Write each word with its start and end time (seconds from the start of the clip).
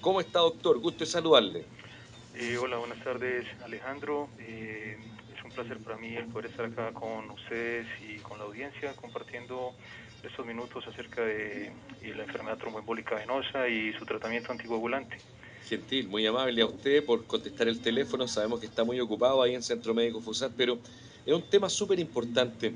¿Cómo 0.00 0.20
está, 0.20 0.38
doctor? 0.38 0.78
Gusto 0.78 1.00
de 1.00 1.10
saludarle. 1.10 1.64
Eh, 2.34 2.56
hola, 2.56 2.78
buenas 2.78 3.04
tardes, 3.04 3.46
Alejandro. 3.62 4.30
Eh, 4.38 4.96
es 5.36 5.44
un 5.44 5.50
placer 5.50 5.78
para 5.78 5.98
mí 5.98 6.16
el 6.16 6.24
poder 6.26 6.50
estar 6.50 6.64
acá 6.64 6.90
con 6.92 7.30
ustedes 7.30 7.86
y 8.08 8.16
con 8.20 8.38
la 8.38 8.44
audiencia 8.44 8.94
compartiendo 8.96 9.74
estos 10.22 10.46
minutos 10.46 10.86
acerca 10.86 11.22
de, 11.22 11.70
la 12.16 12.22
enfermedad 12.22 12.56
tromboembólica 12.56 13.16
venosa 13.16 13.68
y 13.68 13.92
su 13.92 14.06
tratamiento 14.06 14.52
anticoagulante. 14.52 15.18
Gentil, 15.68 16.08
muy 16.08 16.26
amable 16.26 16.62
a 16.62 16.66
usted 16.66 17.04
por 17.04 17.26
contestar 17.26 17.68
el 17.68 17.80
teléfono. 17.82 18.26
Sabemos 18.26 18.60
que 18.60 18.66
está 18.66 18.84
muy 18.84 18.98
ocupado 19.00 19.42
ahí 19.42 19.54
en 19.54 19.62
Centro 19.62 19.92
Médico 19.92 20.22
FUSAT, 20.22 20.52
pero 20.56 20.78
es 21.26 21.34
un 21.34 21.42
tema 21.42 21.68
súper 21.68 22.00
importante. 22.00 22.72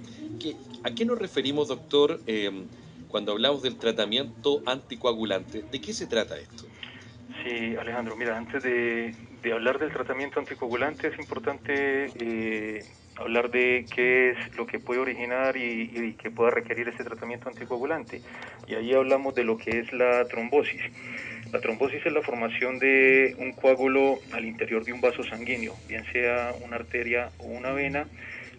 ¿A 0.82 0.90
qué 0.90 1.06
nos 1.06 1.18
referimos, 1.18 1.68
doctor, 1.68 2.20
eh, 2.26 2.50
cuando 3.08 3.32
hablamos 3.32 3.62
del 3.62 3.76
tratamiento 3.76 4.62
anticoagulante? 4.66 5.62
¿De 5.62 5.80
qué 5.80 5.94
se 5.94 6.06
trata 6.06 6.38
esto? 6.38 6.66
Sí, 7.44 7.76
Alejandro, 7.78 8.16
mira, 8.16 8.38
antes 8.38 8.62
de, 8.62 9.14
hablar 9.52 9.78
del 9.78 9.92
tratamiento 9.92 10.40
anticoagulante 10.40 11.08
es 11.08 11.18
importante 11.18 12.06
eh, 12.18 12.82
hablar 13.16 13.50
de 13.50 13.84
qué 13.94 14.30
es 14.30 14.56
lo 14.56 14.66
que 14.66 14.78
puede 14.78 15.00
originar 15.00 15.54
y, 15.54 16.14
que 16.14 16.30
pueda 16.30 16.50
requerir 16.50 16.88
este 16.88 17.04
tratamiento 17.04 17.50
anticoagulante. 17.50 18.22
Y 18.66 18.76
ahí 18.76 18.94
hablamos 18.94 19.34
de 19.34 19.44
lo 19.44 19.58
que 19.58 19.80
es 19.80 19.92
la 19.92 20.24
trombosis. 20.24 20.80
La 21.52 21.60
trombosis 21.60 22.06
es 22.06 22.12
la 22.14 22.22
formación 22.22 22.78
de 22.78 23.36
un 23.38 23.52
coágulo 23.52 24.20
al 24.32 24.46
interior 24.46 24.82
de 24.82 24.94
un 24.94 25.02
vaso 25.02 25.22
sanguíneo, 25.22 25.74
bien 25.86 26.06
sea 26.12 26.54
una 26.64 26.76
arteria 26.76 27.28
o 27.36 27.44
una 27.44 27.72
vena, 27.72 28.06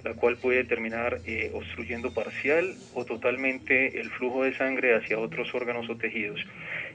la 0.04 0.14
cual 0.14 0.38
puede 0.38 0.64
terminar 0.64 1.22
eh, 1.26 1.50
obstruyendo 1.56 2.14
parcial 2.14 2.76
o 2.94 3.04
totalmente 3.04 4.00
el 4.00 4.12
flujo 4.12 4.44
de 4.44 4.56
sangre 4.56 4.96
hacia 4.96 5.18
otros 5.18 5.54
órganos 5.56 5.90
o 5.90 5.98
tejidos. 5.98 6.40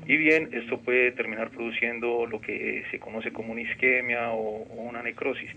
Y 0.06 0.16
bien, 0.16 0.48
esto 0.52 0.80
puede 0.80 1.12
terminar 1.12 1.50
produciendo 1.50 2.26
lo 2.26 2.40
que 2.40 2.84
se 2.90 2.98
conoce 2.98 3.32
como 3.32 3.52
una 3.52 3.62
isquemia 3.62 4.32
o, 4.32 4.64
una 4.74 5.02
necrosis. 5.02 5.50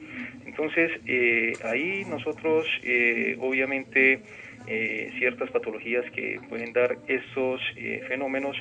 Entonces, 0.46 0.92
eh, 1.08 1.58
ahí 1.64 2.06
nosotros, 2.06 2.68
eh, 2.84 3.36
obviamente, 3.40 4.20
ciertas 5.20 5.50
patologías 5.52 6.10
que 6.12 6.40
pueden 6.48 6.72
dar 6.72 6.98
estos 7.08 7.60
fenómenos 8.08 8.56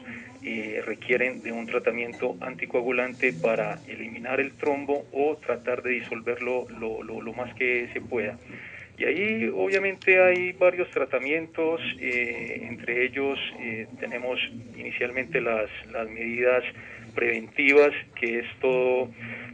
requieren 0.85 1.43
de 1.45 1.53
un 1.53 1.67
tratamiento 1.67 2.37
anticoagulante 2.41 3.33
para 3.33 3.79
eliminar 3.87 4.41
el 4.41 4.51
trombo 4.55 5.07
o 5.13 5.37
tratar 5.37 5.81
de 5.85 5.91
disolverlo 5.91 6.67
lo 6.71 7.33
más 7.35 7.55
que 7.55 7.89
se 7.93 8.01
pueda. 8.01 8.37
Y 9.03 9.05
ahí 9.05 9.53
obviamente 9.53 10.23
hay 10.23 10.53
varios 10.53 10.89
tratamientos, 10.91 11.81
eh, 11.99 12.61
entre 12.69 13.05
ellos 13.05 13.37
eh, 13.59 13.89
tenemos 13.99 14.39
inicialmente 14.77 15.41
las, 15.41 15.69
las 15.91 16.09
medidas 16.09 16.63
preventivas, 17.13 17.91
que 18.15 18.39
es 18.39 18.47
todo, 18.61 19.11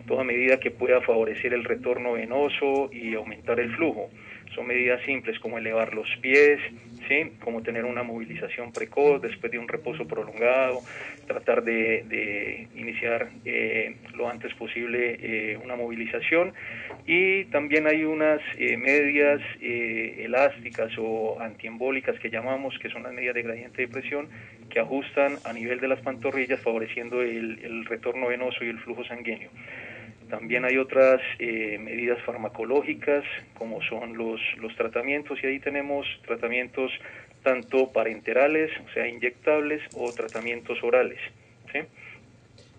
toda 0.07 0.23
medida 0.23 0.61
que 0.61 0.71
pueda 0.71 1.01
favorecer 1.01 1.55
el 1.55 1.65
retorno 1.65 2.13
venoso 2.13 2.91
y 2.93 3.15
aumentar 3.15 3.59
el 3.59 3.75
flujo. 3.75 4.11
Son 4.55 4.67
medidas 4.67 5.01
simples 5.07 5.39
como 5.41 5.57
elevar 5.57 5.95
los 5.95 6.09
pies, 6.21 6.61
¿sí? 7.09 7.33
como 7.42 7.62
tener 7.62 7.84
una 7.84 8.03
movilización 8.03 8.73
precoz 8.73 9.20
después 9.23 9.51
de 9.51 9.59
un 9.59 9.67
reposo 9.67 10.06
prolongado, 10.06 10.81
tratar 11.27 11.65
de, 11.65 12.69
iniciar 12.75 13.28
eh, 13.45 13.97
lo 14.15 14.28
antes 14.28 14.53
posible 14.55 15.19
eh, 15.20 15.59
una 15.62 15.77
movilización. 15.77 16.53
Y 17.06 17.47
también 17.47 17.87
hay 17.87 18.05
unas 18.05 18.41
eh, 18.59 18.77
medias 18.77 19.41
elásticas 19.61 20.92
o 20.98 21.41
antiembólicas 21.41 22.19
que 22.20 22.31
llamamos, 22.31 22.78
que 22.78 22.91
son 22.91 23.03
las 23.03 23.12
medidas 23.12 23.34
de 23.34 23.43
gradiente 23.43 23.83
de 23.83 23.89
presión, 23.89 24.28
que 24.69 24.81
ajustan 24.81 25.39
a 25.45 25.53
nivel 25.53 25.81
de 25.81 25.89
las 25.89 26.00
pantorrillas, 26.00 26.61
favoreciendo 26.61 27.22
el 27.22 27.84
retorno 27.87 28.28
venoso 28.28 28.65
y 28.65 28.69
el 28.69 28.78
flujo 28.81 29.05
sanguíneo. 29.05 29.50
También 30.31 30.65
hay 30.65 30.77
otras 30.77 31.21
eh, 31.39 31.79
medidas 31.79 32.23
farmacológicas, 32.25 33.25
como 33.55 33.83
son 33.83 34.17
los, 34.17 34.41
los 34.59 34.75
tratamientos, 34.77 35.39
y 35.43 35.47
ahí 35.47 35.59
tenemos 35.59 36.06
tratamientos 36.27 36.93
tanto 37.43 37.91
parenterales, 37.93 38.71
o 38.87 38.93
sea, 38.93 39.09
inyectables, 39.09 39.83
o 39.94 40.12
tratamientos 40.12 40.83
orales. 40.83 41.19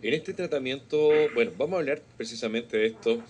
En 0.01 0.13
este 0.13 0.33
tratamiento, 0.33 1.09
bueno, 1.33 1.51
vamos 1.57 1.75
a 1.75 1.79
hablar 1.79 2.01
precisamente 2.17 2.77
de 2.77 2.87
esto, 2.87 3.23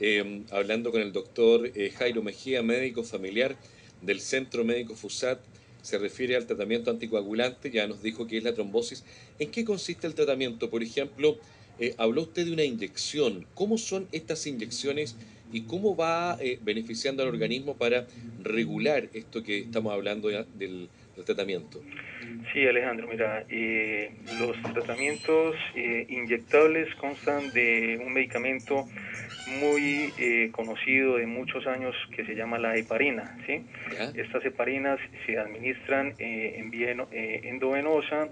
em, 0.00 0.44
hablando 0.50 0.90
con 0.90 1.00
el 1.00 1.12
doctor 1.12 1.70
eh, 1.74 1.90
Jairo 1.90 2.22
Mejía, 2.22 2.62
médico 2.62 3.02
familiar 3.02 3.56
del 4.00 4.20
Centro 4.20 4.64
Médico 4.64 4.94
FUSAT, 4.94 5.40
se 5.82 5.98
refiere 5.98 6.36
al 6.36 6.46
tratamiento 6.46 6.90
anticoagulante, 6.90 7.70
ya 7.70 7.86
nos 7.86 8.02
dijo 8.02 8.26
que 8.26 8.38
es 8.38 8.44
la 8.44 8.54
trombosis. 8.54 9.04
¿En 9.38 9.50
qué 9.50 9.64
consiste 9.64 10.06
el 10.06 10.14
tratamiento? 10.14 10.70
Por 10.70 10.82
ejemplo, 10.82 11.38
eh, 11.78 11.94
habló 11.98 12.22
usted 12.22 12.44
de 12.44 12.52
una 12.52 12.64
inyección. 12.64 13.46
¿Cómo 13.54 13.78
son 13.78 14.06
estas 14.12 14.46
inyecciones 14.46 15.16
y 15.52 15.62
cómo 15.62 15.96
va 15.96 16.36
eh, 16.40 16.58
beneficiando 16.62 17.22
al 17.22 17.30
organismo 17.30 17.76
para 17.76 18.06
regular 18.42 19.08
esto 19.12 19.42
que 19.42 19.58
estamos 19.58 19.92
hablando 19.92 20.28
del, 20.28 20.88
tratamiento? 21.26 21.80
Sí, 22.52 22.66
Alejandro, 22.66 23.06
mira, 23.06 23.44
eh, 23.48 24.12
los 24.40 24.60
tratamientos 24.72 25.54
inyectables 26.08 26.92
constan 26.96 27.50
de 27.52 28.00
un 28.04 28.12
medicamento 28.12 28.88
muy 29.60 30.12
conocido 30.52 31.16
de 31.18 31.26
muchos 31.26 31.66
años 31.66 31.94
que 32.16 32.24
se 32.24 32.34
llama 32.34 32.58
la 32.58 32.76
heparina. 32.76 33.36
¿sí? 33.46 33.62
Estas 34.14 34.44
heparinas 34.44 34.98
se 35.26 35.38
administran 35.38 36.14
en 36.18 36.70
vía 36.70 36.96
endovenosa 37.12 38.28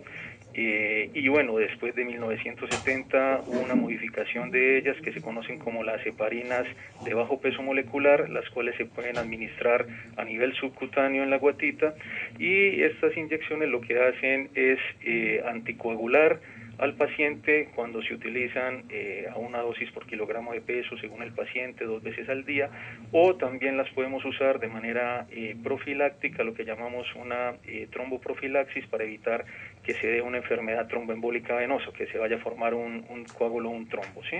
eh, 0.52 1.10
y 1.14 1.28
bueno, 1.28 1.56
después 1.56 1.94
de 1.94 2.04
1970 2.04 3.44
hubo 3.46 3.60
una 3.60 3.76
modificación 3.76 4.50
de 4.50 4.78
ellas 4.78 4.96
que 5.02 5.12
se 5.12 5.20
conocen 5.20 5.58
como 5.58 5.84
las 5.84 6.04
heparinas 6.04 6.66
de 7.00 7.14
bajo 7.14 7.40
peso 7.40 7.62
molecular, 7.62 8.28
las 8.28 8.48
cuales 8.50 8.74
se 8.76 8.84
pueden 8.84 9.18
administrar 9.18 9.86
a 10.16 10.24
nivel 10.24 10.52
subcutáneo 10.54 11.22
en 11.22 11.30
la 11.30 11.38
guatita. 11.38 11.94
Y 12.38 12.82
estas 12.82 13.16
inyecciones 13.16 13.68
lo 13.68 13.80
que 13.80 14.00
hacen 14.00 14.50
es 14.54 14.78
eh, 15.04 15.42
anticoagular 15.46 16.40
al 16.80 16.94
paciente 16.94 17.68
cuando 17.74 18.02
se 18.02 18.14
utilizan 18.14 18.84
eh, 18.88 19.26
a 19.30 19.36
una 19.36 19.58
dosis 19.58 19.90
por 19.92 20.06
kilogramo 20.06 20.54
de 20.54 20.62
peso 20.62 20.96
según 20.98 21.22
el 21.22 21.30
paciente 21.30 21.84
dos 21.84 22.02
veces 22.02 22.26
al 22.30 22.46
día 22.46 22.70
o 23.12 23.36
también 23.36 23.76
las 23.76 23.90
podemos 23.90 24.24
usar 24.24 24.58
de 24.60 24.68
manera 24.68 25.26
eh, 25.30 25.54
profiláctica, 25.62 26.42
lo 26.42 26.54
que 26.54 26.64
llamamos 26.64 27.06
una 27.16 27.56
eh, 27.66 27.86
tromboprofilaxis 27.92 28.86
para 28.86 29.04
evitar 29.04 29.44
que 29.82 29.92
se 29.92 30.06
dé 30.06 30.22
una 30.22 30.38
enfermedad 30.38 30.88
tromboembólica 30.88 31.54
venosa, 31.54 31.92
que 31.92 32.06
se 32.06 32.16
vaya 32.16 32.36
a 32.36 32.40
formar 32.40 32.72
un, 32.72 33.26
coágulo 33.36 33.68
o 33.68 33.72
un 33.72 33.86
trombo. 33.86 34.22
¿sí? 34.30 34.36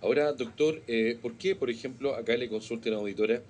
Ahora, 0.00 0.32
doctor, 0.32 0.80
¿por 1.20 1.36
qué, 1.36 1.54
por 1.54 1.68
ejemplo, 1.68 2.14
acá 2.14 2.34
le 2.34 2.48
consulta 2.48 2.88
la 2.88 2.96
auditora, 2.96 3.40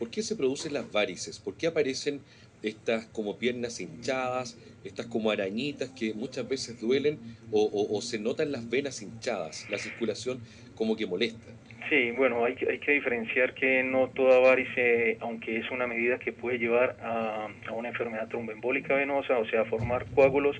¿por 0.00 0.10
qué 0.10 0.22
se 0.22 0.34
producen 0.34 0.72
las 0.72 0.90
varices? 0.90 1.38
¿Por 1.38 1.54
qué 1.56 1.68
aparecen 1.68 2.20
estas 2.64 3.06
como 3.06 3.38
piernas 3.38 3.80
hinchadas, 3.80 4.58
estas 4.84 5.06
como 5.06 5.30
arañitas 5.30 5.90
que 5.90 6.14
muchas 6.14 6.48
veces 6.48 6.80
duelen 6.80 7.18
o, 7.52 8.00
se 8.02 8.18
notan 8.18 8.52
las 8.52 8.68
venas 8.68 9.02
hinchadas, 9.02 9.66
la 9.70 9.78
circulación 9.78 10.40
como 10.74 10.96
que 10.96 11.06
molesta. 11.06 11.52
Sí, 11.90 12.12
bueno, 12.12 12.44
hay, 12.44 12.56
hay 12.68 12.78
que 12.78 12.92
diferenciar 12.92 13.52
que 13.52 13.82
no 13.82 14.08
toda 14.08 14.38
varice, 14.38 15.18
aunque 15.20 15.58
es 15.58 15.70
una 15.70 15.86
medida 15.86 16.18
que 16.18 16.32
puede 16.32 16.58
llevar 16.58 16.96
a, 17.02 17.48
una 17.72 17.88
enfermedad 17.88 18.26
tromboembólica 18.28 18.94
venosa, 18.94 19.36
o 19.36 19.46
sea, 19.46 19.66
formar 19.66 20.06
coágulos, 20.14 20.56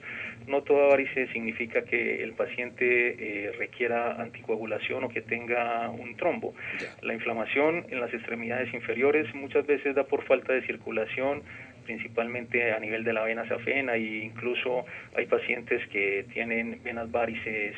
no 0.46 0.62
toda 0.62 0.88
varice 0.88 1.26
significa 1.28 1.82
que 1.84 2.22
el 2.22 2.34
paciente 2.34 3.46
eh, 3.46 3.52
requiera 3.52 4.20
anticoagulación 4.20 5.04
o 5.04 5.08
que 5.08 5.22
tenga 5.22 5.88
un 5.88 6.14
trombo. 6.16 6.54
La 7.00 7.14
inflamación 7.14 7.86
en 7.88 8.00
las 8.00 8.12
extremidades 8.12 8.72
inferiores 8.74 9.34
muchas 9.34 9.66
veces 9.66 9.94
da 9.94 10.04
por 10.04 10.24
falta 10.24 10.52
de 10.52 10.66
circulación, 10.66 11.42
principalmente 11.84 12.72
a 12.72 12.78
nivel 12.78 13.04
de 13.04 13.12
la 13.12 13.22
vena 13.22 13.46
safena 13.48 13.94
e 13.94 14.24
incluso 14.24 14.84
hay 15.16 15.26
pacientes 15.26 15.86
que 15.88 16.24
tienen 16.32 16.80
venas 16.82 17.10
varices 17.10 17.74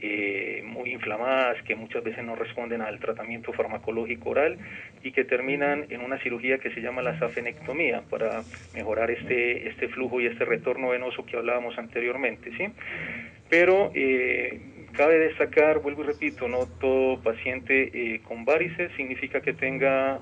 eh, 0.00 0.62
muy 0.64 0.92
inflamadas 0.92 1.62
que 1.62 1.76
muchas 1.76 2.02
veces 2.02 2.24
no 2.24 2.34
responden 2.34 2.80
al 2.80 2.98
tratamiento 2.98 3.52
farmacológico 3.52 4.30
oral 4.30 4.58
y 5.02 5.12
que 5.12 5.24
terminan 5.24 5.86
en 5.90 6.00
una 6.00 6.18
cirugía 6.18 6.58
que 6.58 6.70
se 6.70 6.80
llama 6.80 7.02
la 7.02 7.18
safenectomía 7.18 8.02
para 8.10 8.42
mejorar 8.74 9.10
este, 9.10 9.68
este 9.68 9.88
flujo 9.88 10.20
y 10.20 10.26
este 10.26 10.44
retorno 10.44 10.90
venoso 10.90 11.24
que 11.24 11.36
hablábamos 11.36 11.78
anteriormente. 11.78 12.50
¿sí? 12.56 12.64
Pero 13.48 13.92
eh, 13.94 14.60
cabe 14.92 15.18
destacar, 15.18 15.78
vuelvo 15.80 16.02
y 16.02 16.06
repito, 16.06 16.48
no 16.48 16.66
todo 16.80 17.22
paciente 17.22 17.90
eh, 17.92 18.20
con 18.26 18.44
varices 18.44 18.90
significa 18.96 19.40
que 19.40 19.52
tenga 19.52 20.18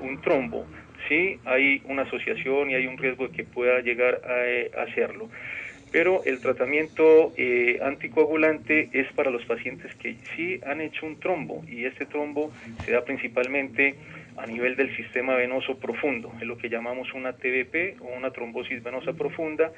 un 0.00 0.20
trombo 0.20 0.66
sí 1.08 1.38
hay 1.44 1.82
una 1.86 2.02
asociación 2.02 2.70
y 2.70 2.74
hay 2.74 2.86
un 2.86 2.98
riesgo 2.98 3.28
de 3.28 3.36
que 3.36 3.44
pueda 3.44 3.80
llegar 3.80 4.20
a, 4.24 4.46
eh, 4.46 4.70
hacerlo. 4.76 5.28
Pero 5.90 6.24
el 6.24 6.40
tratamiento 6.40 7.34
eh, 7.36 7.78
anticoagulante 7.82 8.88
es 8.92 9.12
para 9.12 9.30
los 9.30 9.44
pacientes 9.44 9.94
que 9.96 10.16
sí 10.34 10.58
han 10.66 10.80
hecho 10.80 11.04
un 11.04 11.20
trombo 11.20 11.62
y 11.68 11.84
este 11.84 12.06
trombo 12.06 12.50
se 12.84 12.92
da 12.92 13.04
principalmente 13.04 13.96
a 14.36 14.46
nivel 14.46 14.76
del 14.76 14.94
sistema 14.96 15.34
venoso 15.34 15.78
profundo, 15.78 16.32
es 16.40 16.46
lo 16.46 16.56
que 16.56 16.68
llamamos 16.68 17.12
una 17.12 17.34
TVP 17.34 17.96
o 18.00 18.16
una 18.16 18.30
trombosis 18.30 18.82
venosa 18.82 19.12
profunda. 19.12 19.72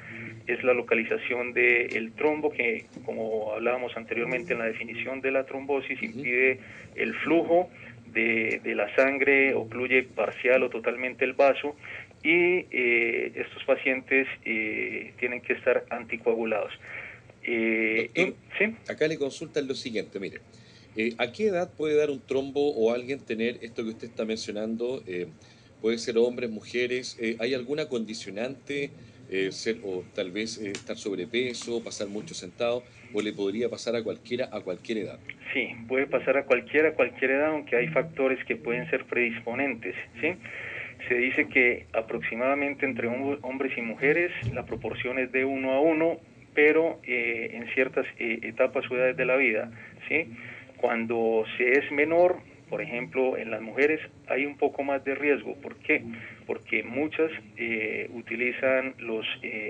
Es 0.47 0.63
la 0.63 0.73
localización 0.73 1.53
del 1.53 2.13
trombo 2.13 2.51
que, 2.51 2.85
como 3.03 3.53
hablábamos 3.53 3.97
anteriormente 3.97 4.53
en 4.53 4.59
la 4.59 4.65
definición 4.65 5.21
de 5.21 5.31
la 5.31 5.45
trombosis, 5.45 6.01
impide 6.01 6.59
el 6.95 7.13
flujo 7.15 7.69
de, 8.15 8.75
la 8.75 8.93
sangre, 8.95 9.53
ocluye 9.53 10.03
parcial 10.03 10.63
o 10.63 10.69
totalmente 10.69 11.25
el 11.25 11.33
vaso 11.33 11.75
y 12.23 12.65
eh, 12.71 13.33
estos 13.35 13.63
pacientes 13.65 14.27
eh, 14.45 15.13
tienen 15.19 15.41
que 15.41 15.53
estar 15.53 15.85
anticoagulados. 15.89 16.71
Eh, 17.43 18.33
acá 18.87 19.07
le 19.07 19.17
consultan 19.17 19.67
lo 19.67 19.75
siguiente, 19.75 20.19
mire, 20.19 20.39
¿a 21.17 21.31
qué 21.31 21.47
edad 21.47 21.71
puede 21.75 21.95
dar 21.95 22.09
un 22.09 22.25
trombo 22.25 22.73
o 22.73 22.91
alguien 22.93 23.19
tener 23.19 23.59
esto 23.61 23.83
que 23.83 23.89
usted 23.89 24.07
está 24.07 24.25
mencionando? 24.25 25.03
puede 25.81 25.99
ser 25.99 26.17
hombres, 26.17 26.49
mujeres, 26.49 27.15
¿hay 27.37 27.53
alguna 27.53 27.87
condicionante? 27.87 28.89
Ser 29.51 29.77
o 29.83 30.03
tal 30.13 30.31
vez 30.31 30.57
estar 30.57 30.97
sobrepeso, 30.97 31.83
pasar 31.83 32.07
mucho 32.07 32.33
sentado, 32.33 32.83
o 33.13 33.21
le 33.21 33.33
podría 33.33 33.69
pasar 33.69 33.95
a 33.95 34.03
cualquiera 34.03 34.49
a 34.51 34.61
cualquier 34.61 34.99
edad. 34.99 35.19
Sí, 35.53 35.69
puede 35.87 36.07
pasar 36.07 36.37
a 36.37 36.45
cualquiera 36.45 36.89
a 36.89 36.93
cualquier 36.93 37.31
edad, 37.31 37.47
aunque 37.47 37.75
hay 37.75 37.87
factores 37.87 38.43
que 38.45 38.55
pueden 38.55 38.89
ser 38.89 39.05
predisponentes, 39.05 39.95
¿sí? 40.21 40.33
Se 41.07 41.15
dice 41.15 41.47
que 41.47 41.85
aproximadamente 41.93 42.85
entre 42.85 43.07
hombres 43.07 43.77
y 43.77 43.81
mujeres 43.81 44.31
la 44.53 44.65
proporción 44.65 45.19
es 45.19 45.31
de 45.31 45.45
uno 45.45 45.71
a 45.71 45.79
uno, 45.79 46.19
pero 46.53 46.99
eh, 47.03 47.51
en 47.53 47.67
ciertas 47.73 48.05
eh, 48.17 48.39
etapas 48.43 48.89
o 48.89 48.95
edades 48.95 49.17
de 49.17 49.25
la 49.25 49.35
vida, 49.35 49.71
¿sí? 50.07 50.33
Cuando 50.77 51.45
se 51.57 51.79
es 51.79 51.91
menor, 51.91 52.37
por 52.69 52.81
ejemplo, 52.81 53.37
en 53.37 53.51
las 53.51 53.61
mujeres 53.61 53.99
hay 54.27 54.45
un 54.45 54.57
poco 54.57 54.83
más 54.83 55.03
de 55.03 55.15
riesgo. 55.15 55.55
¿Por 55.55 55.75
qué? 55.77 56.03
Porque 56.47 56.83
muchas 56.83 57.31
eh, 57.57 58.09
utilizan 58.13 58.95
los 58.99 59.25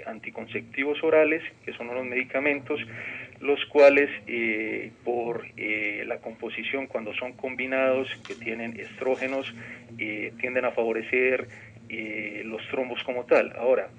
anticonceptivos 0.05 1.03
orales, 1.03 1.43
que 1.65 1.73
son 1.73 1.87
los 1.87 2.05
medicamentos, 2.05 2.79
los 3.39 3.63
cuales 3.65 4.09
eh, 4.27 4.91
por 5.03 5.45
eh, 5.57 6.03
la 6.07 6.17
composición 6.17 6.87
cuando 6.87 7.13
son 7.13 7.33
combinados 7.33 8.07
que 8.25 8.35
tienen 8.35 8.79
estrógenos 8.79 9.45
eh, 9.97 10.33
tienden 10.39 10.65
a 10.65 10.71
favorecer 10.71 11.47
los 12.45 12.67
trombos 12.69 13.01
como 13.03 13.25
tal. 13.25 13.53
Ahora, 13.57 13.89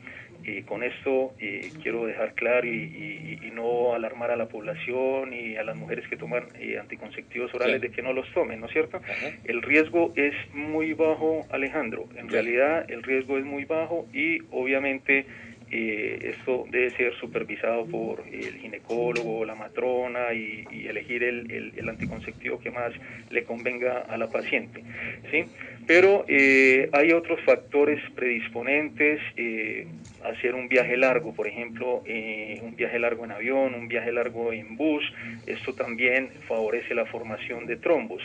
con 0.66 0.82
esto 0.82 1.34
quiero 1.82 2.06
dejar 2.06 2.34
claro 2.34 2.66
y, 2.66 3.52
no 3.56 3.94
alarmar 3.94 4.30
a 4.30 4.36
la 4.36 4.48
población 4.48 5.32
y 5.32 5.56
a 5.56 5.64
las 5.64 5.76
mujeres 5.76 6.06
que 6.08 6.16
toman 6.18 6.44
anticonceptivos 6.78 7.54
orales 7.54 7.80
de 7.80 7.90
que 7.90 8.02
no 8.02 8.12
los 8.12 8.30
tomen, 8.32 8.60
¿no 8.60 8.66
es 8.66 8.72
cierto? 8.72 9.00
El 9.44 9.62
riesgo 9.62 10.12
es 10.14 10.34
muy 10.52 10.92
bajo, 10.92 11.46
Alejandro. 11.50 12.06
En 12.16 12.28
realidad 12.28 12.84
el 12.90 13.02
riesgo 13.02 13.38
es 13.38 13.44
muy 13.44 13.64
bajo 13.64 14.06
y 14.12 14.40
obviamente 14.50 15.24
eh, 15.70 16.34
esto 16.36 16.64
debe 16.70 16.90
ser 16.90 17.14
supervisado 17.16 17.86
por 17.86 18.22
el 18.26 18.58
ginecólogo, 18.58 19.44
la 19.44 19.54
matrona 19.54 20.32
y, 20.32 20.86
elegir 20.86 21.24
el, 21.24 21.72
el, 21.76 21.88
anticonceptivo 21.88 22.60
que 22.60 22.70
más 22.70 22.92
le 23.30 23.44
convenga 23.44 24.00
a 24.02 24.16
la 24.16 24.28
paciente. 24.28 24.82
¿sí? 25.30 25.46
Pero 25.86 26.24
eh, 26.26 26.88
hay 26.92 27.12
otros 27.12 27.40
factores 27.42 28.00
predisponentes, 28.16 29.20
eh, 29.36 29.86
hacer 30.24 30.56
un 30.56 30.68
viaje 30.68 30.96
largo, 30.96 31.32
por 31.32 31.46
ejemplo, 31.46 32.02
eh, 32.06 32.60
un 32.62 32.74
viaje 32.74 32.98
largo 32.98 33.24
en 33.24 33.30
avión, 33.30 33.72
un 33.74 33.86
viaje 33.86 34.10
largo 34.10 34.52
en 34.52 34.76
bus, 34.76 35.04
esto 35.46 35.74
también 35.74 36.30
favorece 36.48 36.92
la 36.92 37.06
formación 37.06 37.66
de 37.66 37.76
trombos. 37.76 38.20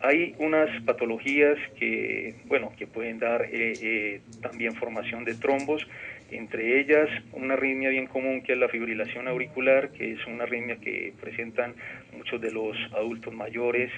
Hay 0.00 0.34
unas 0.38 0.68
patologías 0.82 1.58
que, 1.78 2.34
bueno, 2.44 2.72
que 2.76 2.86
pueden 2.86 3.18
dar 3.18 3.48
también 4.42 4.74
formación 4.74 5.24
de 5.24 5.34
trombos, 5.36 5.86
entre 6.30 6.80
ellas 6.80 7.08
una 7.32 7.54
arritmia 7.54 7.90
bien 7.90 8.06
común 8.06 8.42
que 8.42 8.52
es 8.52 8.58
la 8.58 8.68
fibrilación 8.68 9.28
auricular, 9.28 9.90
que 9.90 10.12
es 10.12 10.26
una 10.26 10.44
arritmia 10.44 10.76
que 10.76 11.12
presentan 11.20 11.74
muchos 12.16 12.40
de 12.40 12.50
los 12.50 12.76
adultos 12.94 13.32
mayores 13.32 13.90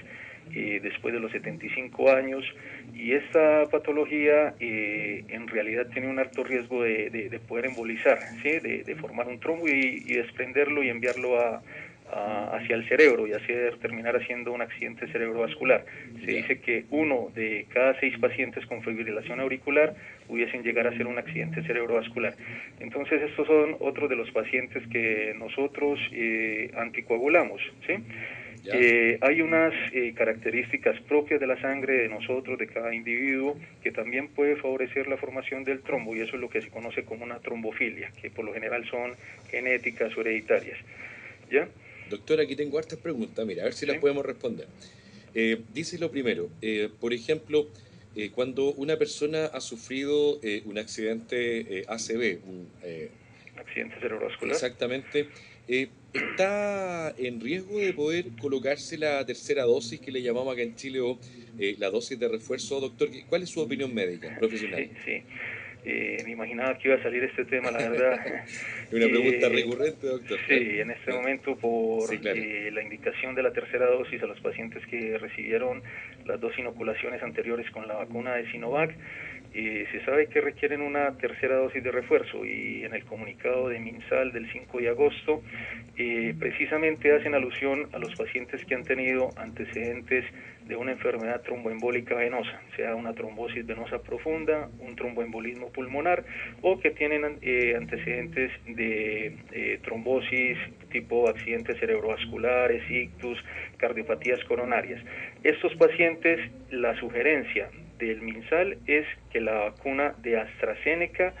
eh, 0.55 0.79
después 0.81 1.13
de 1.13 1.19
los 1.19 1.31
75 1.31 2.11
años 2.11 2.43
y 2.95 3.13
esta 3.13 3.65
patología 3.71 4.55
eh, 4.59 5.23
en 5.29 5.47
realidad 5.47 5.87
tiene 5.93 6.07
un 6.07 6.17
alto 6.17 6.43
riesgo 6.43 6.83
de, 6.83 7.39
poder 7.47 7.67
embolizar, 7.67 8.17
¿sí? 8.41 8.59
de, 8.59 8.95
formar 8.99 9.27
un 9.27 9.39
trombo 9.39 9.67
y, 9.67 9.99
desprenderlo 9.99 10.81
y 10.83 10.89
enviarlo 10.89 11.39
a, 11.39 11.61
hacia 12.11 12.75
el 12.75 12.87
cerebro 12.87 13.27
y 13.27 13.33
hacer, 13.33 13.77
terminar 13.77 14.15
haciendo 14.15 14.51
un 14.51 14.61
accidente 14.61 15.07
cerebrovascular. 15.07 15.85
Se 16.25 16.31
dice 16.31 16.59
que 16.59 16.85
uno 16.89 17.29
de 17.35 17.65
cada 17.69 17.99
seis 17.99 18.17
pacientes 18.17 18.65
con 18.65 18.81
fibrilación 18.81 19.39
auricular 19.39 19.93
pudiesen 20.27 20.63
llegar 20.63 20.87
a 20.87 20.97
ser 20.97 21.07
un 21.07 21.17
accidente 21.17 21.61
cerebrovascular. 21.63 22.35
Entonces 22.79 23.21
estos 23.21 23.47
son 23.47 23.75
otros 23.79 24.09
de 24.09 24.15
los 24.15 24.31
pacientes 24.31 24.83
que 24.87 25.33
nosotros 25.37 25.99
eh, 26.11 26.71
anticoagulamos. 26.75 27.61
¿sí? 27.85 27.95
Eh, 28.73 29.17
hay 29.21 29.41
unas 29.41 29.73
eh, 29.93 30.13
características 30.15 30.99
propias 31.01 31.39
de 31.39 31.47
la 31.47 31.59
sangre 31.61 31.93
de 32.01 32.09
nosotros, 32.09 32.57
de 32.57 32.67
cada 32.67 32.93
individuo, 32.93 33.57
que 33.81 33.91
también 33.91 34.27
puede 34.27 34.55
favorecer 34.57 35.07
la 35.07 35.17
formación 35.17 35.63
del 35.63 35.81
trombo 35.81 36.15
y 36.15 36.21
eso 36.21 36.35
es 36.35 36.41
lo 36.41 36.49
que 36.49 36.61
se 36.61 36.69
conoce 36.69 37.03
como 37.03 37.23
una 37.23 37.39
trombofilia, 37.39 38.11
que 38.21 38.29
por 38.29 38.45
lo 38.45 38.53
general 38.53 38.85
son 38.85 39.13
genéticas 39.49 40.15
o 40.17 40.21
hereditarias. 40.21 40.77
¿Ya? 41.49 41.67
Doctor, 42.09 42.39
aquí 42.39 42.55
tengo 42.55 42.77
hartas 42.77 42.99
preguntas, 42.99 43.45
mira, 43.45 43.63
a 43.63 43.65
ver 43.65 43.73
si 43.73 43.85
las 43.85 43.97
podemos 43.97 44.25
responder. 44.25 44.67
Eh, 45.33 45.61
dice 45.73 45.99
lo 45.99 46.09
primero, 46.09 46.49
por 46.99 47.13
ejemplo, 47.13 47.67
cuando 48.33 48.73
una 48.73 48.97
persona 48.97 49.45
ha 49.45 49.61
sufrido 49.61 50.39
un 50.65 50.77
accidente 50.77 51.85
ACV, 51.87 52.39
un 52.45 52.67
accidente 53.55 53.95
cerebrovascular. 53.99 54.55
Exactamente 54.55 55.27
¿Está 56.13 57.13
en 57.19 57.39
riesgo 57.39 57.77
de 57.77 57.93
poder 57.93 58.25
colocarse 58.41 58.97
la 58.97 59.23
tercera 59.23 59.63
dosis 59.63 59.99
que 59.99 60.11
le 60.11 60.23
llamamos 60.23 60.51
acá 60.53 60.63
en 60.63 60.75
Chile 60.75 60.99
o 61.01 61.19
eh, 61.59 61.75
la 61.77 61.91
dosis 61.91 62.17
de 62.17 62.27
refuerzo, 62.27 62.79
doctor? 62.79 63.09
¿Cuál 63.27 63.43
es 63.43 63.51
su 63.51 63.61
opinión 63.61 63.93
médica, 63.93 64.35
profesional? 64.39 64.89
Sí, 64.89 64.97
sí. 65.05 65.23
Eh, 65.85 66.21
me 66.25 66.31
imaginaba 66.31 66.77
que 66.77 66.89
iba 66.89 66.97
a 66.97 67.03
salir 67.03 67.23
este 67.23 67.45
tema, 67.45 67.71
la 67.71 67.89
verdad. 67.89 68.19
Una 68.91 69.07
pregunta 69.07 69.47
eh, 69.47 69.49
recurrente, 69.49 70.07
doctor. 70.07 70.37
Sí, 70.47 70.79
en 70.79 70.91
este 70.91 71.13
momento 71.13 71.55
por 71.55 72.13
la 72.13 72.81
indicación 72.81 73.35
de 73.35 73.43
la 73.43 73.51
tercera 73.51 73.85
dosis 73.87 74.21
a 74.21 74.27
los 74.27 74.39
pacientes 74.41 74.85
que 74.87 75.17
recibieron 75.17 75.81
las 76.25 76.39
dos 76.39 76.57
inoculaciones 76.57 77.23
anteriores 77.23 77.69
con 77.71 77.87
la 77.87 77.95
vacuna 77.95 78.35
de 78.35 78.51
Sinovac, 78.51 78.95
se 79.51 80.05
sabe 80.05 80.27
que 80.27 80.41
requieren 80.41 80.81
una 80.81 81.17
tercera 81.17 81.55
dosis 81.55 81.83
de 81.83 81.91
refuerzo 81.91 82.45
y 82.45 82.83
en 82.83 82.93
el 82.93 83.03
comunicado 83.05 83.69
de 83.69 83.79
MinSal 83.79 84.31
del 84.31 84.51
5 84.51 84.77
de 84.79 84.89
agosto 84.89 85.41
eh, 85.97 86.33
precisamente 86.39 87.11
hacen 87.11 87.35
alusión 87.35 87.89
a 87.91 87.99
los 87.99 88.15
pacientes 88.15 88.63
que 88.65 88.75
han 88.75 88.83
tenido 88.83 89.31
antecedentes 89.37 90.23
de 90.69 90.75
una 90.75 90.91
enfermedad 90.91 91.41
tromboembólica 91.41 92.13
venosa, 92.13 92.61
sea 92.75 92.93
una 92.93 93.15
trombosis 93.15 93.65
venosa 93.65 94.03
profunda, 94.03 94.69
un 94.79 94.95
tromboembolismo 94.95 95.69
pulmonar 95.69 96.23
o 96.61 96.79
que 96.79 96.91
tienen 96.91 97.39
eh, 97.41 97.73
antecedentes 97.75 98.51
de 98.67 99.35
eh, 99.51 99.79
trombosis 99.83 100.59
tipo 100.91 101.27
accidentes 101.27 101.79
cerebrovasculares, 101.79 102.83
ictus, 102.89 103.43
cardiopatías 103.77 104.43
coronarias. 104.45 105.03
Estos 105.43 105.73
pacientes, 105.75 106.39
la 106.69 106.95
sugerencia 106.99 107.71
del 107.97 108.21
MinSal 108.21 108.77
es 108.85 109.07
que 109.31 109.41
la 109.41 109.53
vacuna 109.53 110.13
de 110.21 110.37
AstraZeneca 110.37 111.33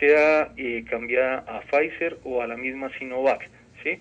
sea 0.00 0.52
eh, 0.56 0.84
cambiada 0.90 1.44
a 1.46 1.60
Pfizer 1.60 2.18
o 2.24 2.42
a 2.42 2.48
la 2.48 2.56
misma 2.56 2.90
Sinovac. 2.98 3.48
¿sí? 3.84 4.00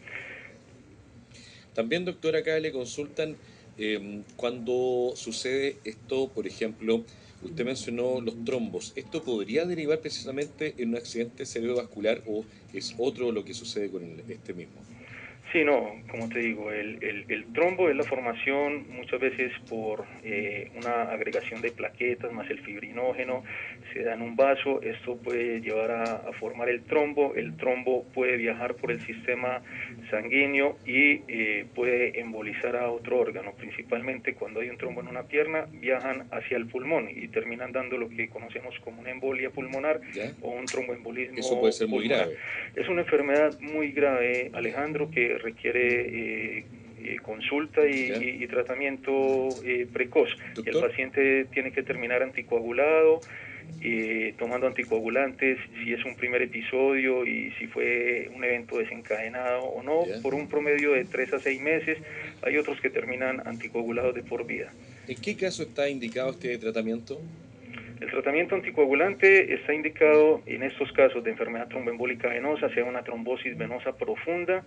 También, 1.76 2.06
doctor, 2.06 2.36
acá 2.36 2.60
le 2.60 2.72
consultan 2.72 3.36
em, 3.78 4.26
cuando 4.36 5.14
sucede 5.16 5.82
esto, 5.84 6.34
por 6.34 6.48
ejemplo, 6.48 7.06
usted 7.40 7.66
mencionó 7.66 8.22
los 8.22 8.44
trombos. 8.44 8.94
¿Esto 8.96 9.24
podría 9.24 9.66
derivar 9.66 10.02
precisamente 10.02 10.82
en 10.82 10.90
un 10.90 10.96
accidente 10.98 11.46
cerebrovascular 11.46 12.24
o 12.26 12.48
es 12.72 12.94
otro 12.98 13.32
lo 13.32 13.44
que 13.46 13.54
sucede 13.54 13.90
con 13.92 14.24
este 14.28 14.54
mismo? 14.54 14.93
Sí, 15.54 15.64
no, 15.64 16.02
como 16.10 16.30
te 16.30 16.40
digo, 16.40 16.72
el, 16.72 16.98
el, 17.30 17.46
trombo 17.54 17.88
es 17.88 17.96
la 17.96 18.04
formación 18.04 18.88
muchas 18.90 19.20
veces 19.20 19.52
por 19.70 20.04
eh, 20.24 20.72
una 20.76 21.04
agregación 21.04 21.62
de 21.62 21.72
plaquetas 21.72 22.32
más 22.32 22.50
el 22.50 22.58
fibrinógeno, 22.62 23.44
se 23.94 24.02
da 24.02 24.16
en 24.16 24.24
un 24.24 24.36
vaso, 24.36 24.82
esto 24.82 25.16
puede 25.18 25.62
llevar 25.62 25.92
a, 25.92 26.34
formar 26.40 26.70
el 26.70 26.82
trombo, 26.82 27.36
el 27.36 27.56
trombo 27.56 28.04
puede 28.16 28.38
viajar 28.38 28.74
por 28.74 28.90
el 28.90 29.00
sistema 29.02 29.62
sanguíneo 30.10 30.76
y 30.88 31.22
eh, 31.28 31.68
puede 31.76 32.20
embolizar 32.20 32.76
a 32.76 32.90
otro 32.90 33.20
órgano, 33.20 33.54
principalmente 33.54 34.34
cuando 34.34 34.62
hay 34.62 34.70
un 34.70 34.78
trombo 34.80 35.02
en 35.02 35.08
una 35.08 35.22
pierna, 35.22 35.68
viajan 35.72 36.26
hacia 36.32 36.58
el 36.58 36.66
pulmón 36.66 37.10
y 37.16 37.28
terminan 37.28 37.72
dando 37.72 37.98
lo 37.98 38.10
que 38.10 38.28
conocemos 38.28 38.74
como 38.80 39.02
una 39.02 39.12
embolia 39.12 39.52
pulmonar 39.52 40.02
o 40.42 40.50
un 40.50 40.66
tromboembolismo. 40.66 41.38
Eso 41.38 41.60
puede 41.60 41.74
ser 41.74 41.90
muy 41.90 42.08
grave. 42.08 42.38
Es 42.76 42.90
una 42.90 43.02
enfermedad 43.02 43.60
muy 43.60 43.92
grave, 43.92 44.50
Alejandro, 44.54 45.12
que 45.12 45.43
requiere 45.44 46.60
eh, 46.60 46.66
eh, 47.04 47.18
consulta 47.22 47.82
y, 47.86 48.48
tratamiento 48.48 49.50
eh, 49.66 49.88
precoz. 49.92 50.30
el 50.66 50.80
paciente 50.80 51.46
tiene 51.52 51.72
que 51.72 51.84
terminar 51.84 52.24
anticoagulado 52.24 53.20
eh, 53.82 54.34
tomando 54.38 54.68
anticoagulantes, 54.68 55.60
si 55.84 55.92
es 55.92 56.06
un 56.06 56.16
primer 56.16 56.42
episodio 56.42 57.26
y 57.26 57.52
si 57.60 57.68
fue 57.68 58.30
un 58.34 58.44
evento 58.44 58.78
desencadenado 58.78 59.64
o 59.64 59.84
no, 59.84 60.06
por 60.22 60.34
un 60.34 60.48
promedio 60.48 60.94
de 60.94 61.04
3 61.04 61.34
a 61.34 61.40
6 61.40 61.62
meses. 61.62 61.98
Hay 62.44 62.58
otros 62.58 62.80
que 62.80 62.90
terminan 62.90 63.46
anticoagulados 63.46 64.16
de 64.16 64.24
por 64.24 64.46
vida. 64.46 64.72
¿En 65.08 65.18
qué 65.20 65.36
caso 65.36 65.64
está 65.64 65.90
indicado 65.90 66.32
este 66.32 66.58
tratamiento? 66.58 67.20
El 68.04 68.12
tratamiento 68.12 68.56
anticoagulante 68.56 69.54
está 69.54 69.74
indicado 69.74 70.42
en 70.46 70.64
estos 70.64 70.92
casos 70.92 71.24
de 71.24 71.32
enfermedad 71.32 71.70
tromboembólica 71.70 72.28
venosa, 72.28 72.68
sea 72.74 72.84
una 72.84 73.02
trombosis 73.02 73.58
venosa 73.58 73.96
profunda 73.96 74.62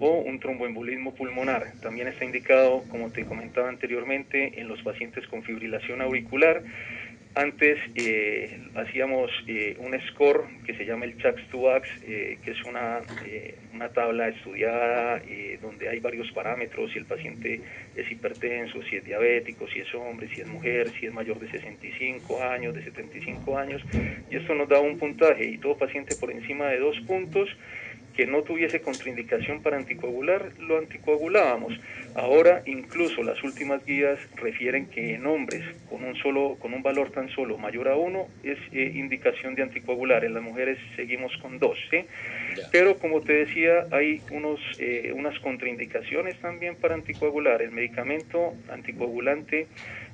o 0.00 0.20
un 0.20 0.40
tromboembolismo 0.40 1.14
pulmonar. 1.14 1.74
También 1.82 2.08
está 2.08 2.24
indicado, 2.24 2.84
como 2.90 3.10
te 3.10 3.26
comentaba 3.26 3.68
anteriormente, 3.68 4.58
en 4.58 4.68
los 4.68 4.80
pacientes 4.80 5.26
con 5.26 5.42
fibrilación 5.42 6.00
auricular 6.00 6.62
antes 7.38 7.78
eh, 7.94 8.58
hacíamos 8.74 9.30
eh, 9.46 9.76
un 9.78 9.96
score 10.08 10.44
que 10.66 10.74
se 10.74 10.84
llama 10.84 11.04
el 11.04 11.16
CHAX2AX, 11.18 11.82
eh, 12.02 12.38
que 12.42 12.50
es 12.50 12.64
una, 12.64 12.98
una 13.72 13.88
tabla 13.90 14.28
estudiada 14.28 15.22
donde 15.62 15.88
hay 15.88 16.00
varios 16.00 16.30
parámetros, 16.32 16.90
si 16.92 16.98
el 16.98 17.04
paciente 17.04 17.60
es 17.94 18.10
hipertenso, 18.10 18.82
si 18.82 18.96
es 18.96 19.04
diabético, 19.04 19.68
si 19.68 19.78
es 19.78 19.94
hombre, 19.94 20.28
si 20.34 20.40
es 20.40 20.48
mujer, 20.48 20.88
si 20.98 21.06
es 21.06 21.14
mayor 21.14 21.38
de 21.38 21.48
65 21.48 22.42
años, 22.42 22.74
de 22.74 22.82
75 22.82 23.56
años, 23.56 23.82
y 24.30 24.36
esto 24.36 24.54
nos 24.54 24.68
da 24.68 24.80
un 24.80 24.98
puntaje 24.98 25.44
y 25.44 25.58
todo 25.58 25.78
paciente 25.78 26.16
por 26.16 26.32
encima 26.32 26.66
de 26.66 26.80
dos 26.80 26.98
puntos 27.06 27.48
que 28.18 28.26
no 28.26 28.42
tuviese 28.42 28.80
contraindicación 28.80 29.62
para 29.62 29.76
anticoagular, 29.76 30.50
lo 30.58 30.78
anticoagulábamos. 30.78 31.72
Ahora 32.16 32.62
incluso 32.66 33.22
las 33.22 33.40
últimas 33.44 33.86
guías 33.86 34.18
refieren 34.34 34.86
que 34.86 35.14
en 35.14 35.24
hombres 35.24 35.62
con 35.88 36.02
un 36.02 36.16
solo 36.16 36.56
con 36.58 36.74
un 36.74 36.82
valor 36.82 37.12
tan 37.12 37.28
solo 37.28 37.56
mayor 37.58 37.86
a 37.86 37.94
uno 37.94 38.26
es 38.42 38.58
eh, 38.72 38.90
indicación 38.92 39.54
de 39.54 39.62
anticoagular. 39.62 40.24
En 40.24 40.34
las 40.34 40.42
mujeres 40.42 40.78
seguimos 40.96 41.30
con 41.36 41.60
dos, 41.60 41.78
Pero 42.72 42.98
como 42.98 43.20
te 43.20 43.34
decía, 43.34 43.86
hay 43.92 44.20
unos 44.32 44.58
eh, 44.80 45.12
unas 45.14 45.38
contraindicaciones 45.38 46.40
también 46.40 46.74
para 46.74 46.94
anticoagular. 46.94 47.62
El 47.62 47.70
medicamento 47.70 48.54
anticoagulante 48.68 49.68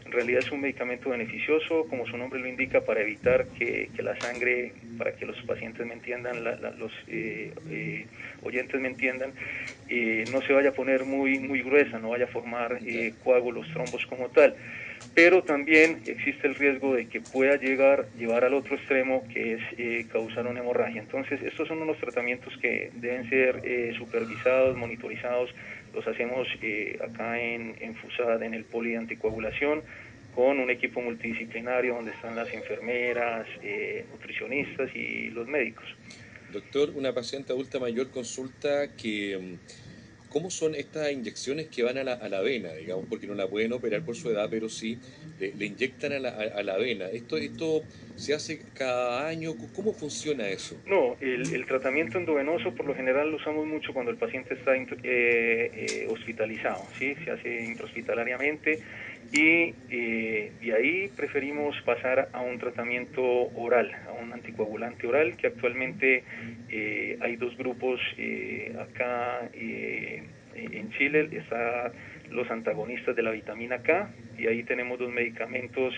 en 0.04 0.12
realidad 0.12 0.42
es 0.42 0.52
un 0.52 0.60
medicamento 0.60 1.10
beneficioso, 1.10 1.86
como 1.88 2.06
su 2.06 2.16
nombre 2.16 2.38
lo 2.38 2.46
indica, 2.46 2.82
para 2.82 3.00
evitar 3.00 3.46
que, 3.58 3.90
la 3.98 4.18
sangre, 4.20 4.72
para 4.98 5.12
que 5.16 5.24
los 5.24 5.40
pacientes 5.42 5.86
me 5.86 5.94
entiendan, 5.94 6.44
los 6.44 6.92
eh, 7.08 7.52
eh, 7.70 8.06
oyentes 8.42 8.80
me 8.80 8.88
entiendan, 8.88 9.32
eh, 9.88 10.26
no 10.28 10.42
se 10.42 10.52
vaya 10.52 10.70
a 10.70 10.72
poner 10.72 11.04
muy, 11.04 11.38
muy 11.38 11.62
gruesa, 11.62 11.98
no 11.98 12.10
vaya 12.10 12.24
a 12.24 12.28
formar 12.28 12.80
coágulos, 13.22 13.66
trombos 13.72 14.04
como 14.06 14.28
tal. 14.28 14.54
Pero 15.14 15.42
también 15.42 16.02
existe 16.06 16.46
el 16.46 16.54
riesgo 16.54 16.94
de 16.94 17.06
que 17.08 17.20
pueda 17.20 17.56
llegar, 17.56 18.06
llevar 18.18 18.44
al 18.44 18.54
otro 18.54 18.76
extremo, 18.76 19.26
que 19.32 19.54
es 19.54 20.08
causar 20.08 20.46
una 20.46 20.60
hemorragia. 20.60 21.00
Entonces, 21.00 21.40
estos 21.42 21.68
son 21.68 21.82
unos 21.82 21.98
tratamientos 21.98 22.52
que 22.60 22.90
deben 22.94 23.28
ser 23.28 23.94
supervisados, 23.96 24.76
monitorizados 24.76 25.50
los 25.94 26.06
hacemos 26.06 26.46
eh, 26.60 26.98
acá 27.02 27.40
en, 27.40 27.76
en 27.80 27.94
FUSAD, 27.94 28.42
en 28.42 28.54
el 28.54 28.64
poli 28.64 28.90
de 28.90 28.98
anticoagulación, 28.98 29.82
con 30.34 30.58
un 30.58 30.70
equipo 30.70 31.00
multidisciplinario 31.00 31.94
donde 31.94 32.10
están 32.10 32.34
las 32.34 32.52
enfermeras, 32.52 33.46
eh, 33.62 34.04
nutricionistas 34.10 34.94
y 34.94 35.30
los 35.30 35.46
médicos. 35.46 35.84
Doctor, 36.52 36.90
una 36.94 37.12
paciente 37.12 37.52
adulta 37.52 37.78
mayor 37.78 38.10
consulta 38.10 38.94
que 38.96 39.38
mm, 39.38 39.83
¿Cómo 40.34 40.50
son 40.50 40.74
estas 40.74 41.12
inyecciones 41.12 41.68
que 41.68 41.84
van 41.84 41.96
a 41.96 42.02
la, 42.02 42.14
a 42.14 42.28
la, 42.28 42.40
vena, 42.40 42.72
digamos, 42.72 43.04
porque 43.08 43.28
no 43.28 43.34
la 43.34 43.46
pueden 43.46 43.72
operar 43.72 44.02
por 44.02 44.16
su 44.16 44.30
edad, 44.30 44.48
pero 44.50 44.68
sí 44.68 44.98
le, 45.38 45.64
inyectan 45.64 46.12
a 46.12 46.18
la, 46.18 46.30
a, 46.30 46.62
la, 46.64 46.76
vena? 46.76 47.06
¿Esto, 47.06 47.36
¿Esto 47.36 47.82
se 48.16 48.34
hace 48.34 48.60
cada 48.74 49.28
año? 49.28 49.52
¿Cómo 49.76 49.92
funciona 49.92 50.48
eso? 50.48 50.74
No, 50.86 51.16
el, 51.20 51.54
el 51.54 51.66
tratamiento 51.66 52.18
endovenoso 52.18 52.74
por 52.74 52.84
lo 52.84 52.96
general 52.96 53.30
lo 53.30 53.36
usamos 53.36 53.64
mucho 53.64 53.94
cuando 53.94 54.10
el 54.10 54.16
paciente 54.16 54.54
está 54.54 54.74
eh, 54.74 54.90
eh, 55.04 56.06
hospitalizado, 56.10 56.82
¿sí? 56.98 57.14
Se 57.24 57.30
hace 57.30 57.66
intrahospitalariamente 57.66 58.80
y 59.32 59.74
eh, 59.90 60.52
de 60.60 60.74
ahí 60.74 61.08
preferimos 61.16 61.74
pasar 61.82 62.28
a 62.32 62.40
un 62.40 62.58
tratamiento 62.58 63.22
oral, 63.56 63.90
a 64.08 64.12
un 64.12 64.32
anticoagulante 64.32 65.06
oral, 65.06 65.36
que 65.36 65.48
actualmente 65.48 66.24
eh, 66.68 67.18
hay 67.20 67.36
dos 67.36 67.56
grupos 67.56 68.00
eh, 68.18 68.76
acá 68.80 69.50
en 69.54 70.90
Chile, 70.92 71.28
está 71.32 71.92
los 72.30 72.50
antagonistas 72.50 73.14
de 73.16 73.22
la 73.22 73.30
vitamina 73.30 73.78
K 73.78 74.10
y 74.38 74.46
ahí 74.46 74.62
tenemos 74.64 74.98
dos 74.98 75.10
medicamentos 75.10 75.94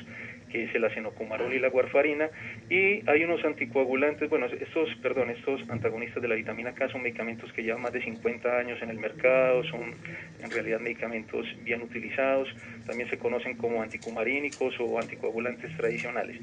que 0.57 0.65
es 0.65 0.75
el 0.75 0.85
acenocomarol 0.87 1.53
y 1.53 1.59
la 1.59 1.69
warfarina, 1.69 2.31
y 2.71 3.09
hay 3.11 3.25
unos 3.25 3.45
anticoagulantes, 3.45 4.31
bueno, 4.31 4.47
estos, 4.47 4.89
perdón, 5.03 5.29
estos 5.29 5.61
antagonistas 5.69 6.23
de 6.23 6.29
la 6.29 6.35
vitamina 6.35 6.73
K 6.73 6.89
son 6.89 7.03
medicamentos 7.03 7.53
que 7.53 7.63
llevan 7.63 7.83
más 7.83 7.93
de 7.93 8.03
50 8.03 8.59
años 8.59 8.81
en 8.81 8.89
el 8.89 8.99
mercado, 8.99 9.63
son 9.65 9.95
en 10.43 10.51
realidad 10.51 10.81
medicamentos 10.81 11.47
bien 11.63 11.83
utilizados, 11.83 12.49
también 12.87 13.11
se 13.11 13.19
conocen 13.19 13.59
como 13.59 13.83
anticumarínicos 13.83 14.75
o 14.81 14.99
anticoagulantes 14.99 15.77
tradicionales. 15.77 16.41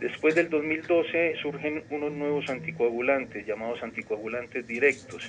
Después 0.00 0.34
del 0.34 0.50
2012 0.50 1.36
surgen 1.40 1.84
unos 1.90 2.10
nuevos 2.10 2.48
anticoagulantes 2.50 3.46
llamados 3.46 3.80
anticoagulantes 3.84 4.66
directos. 4.66 5.22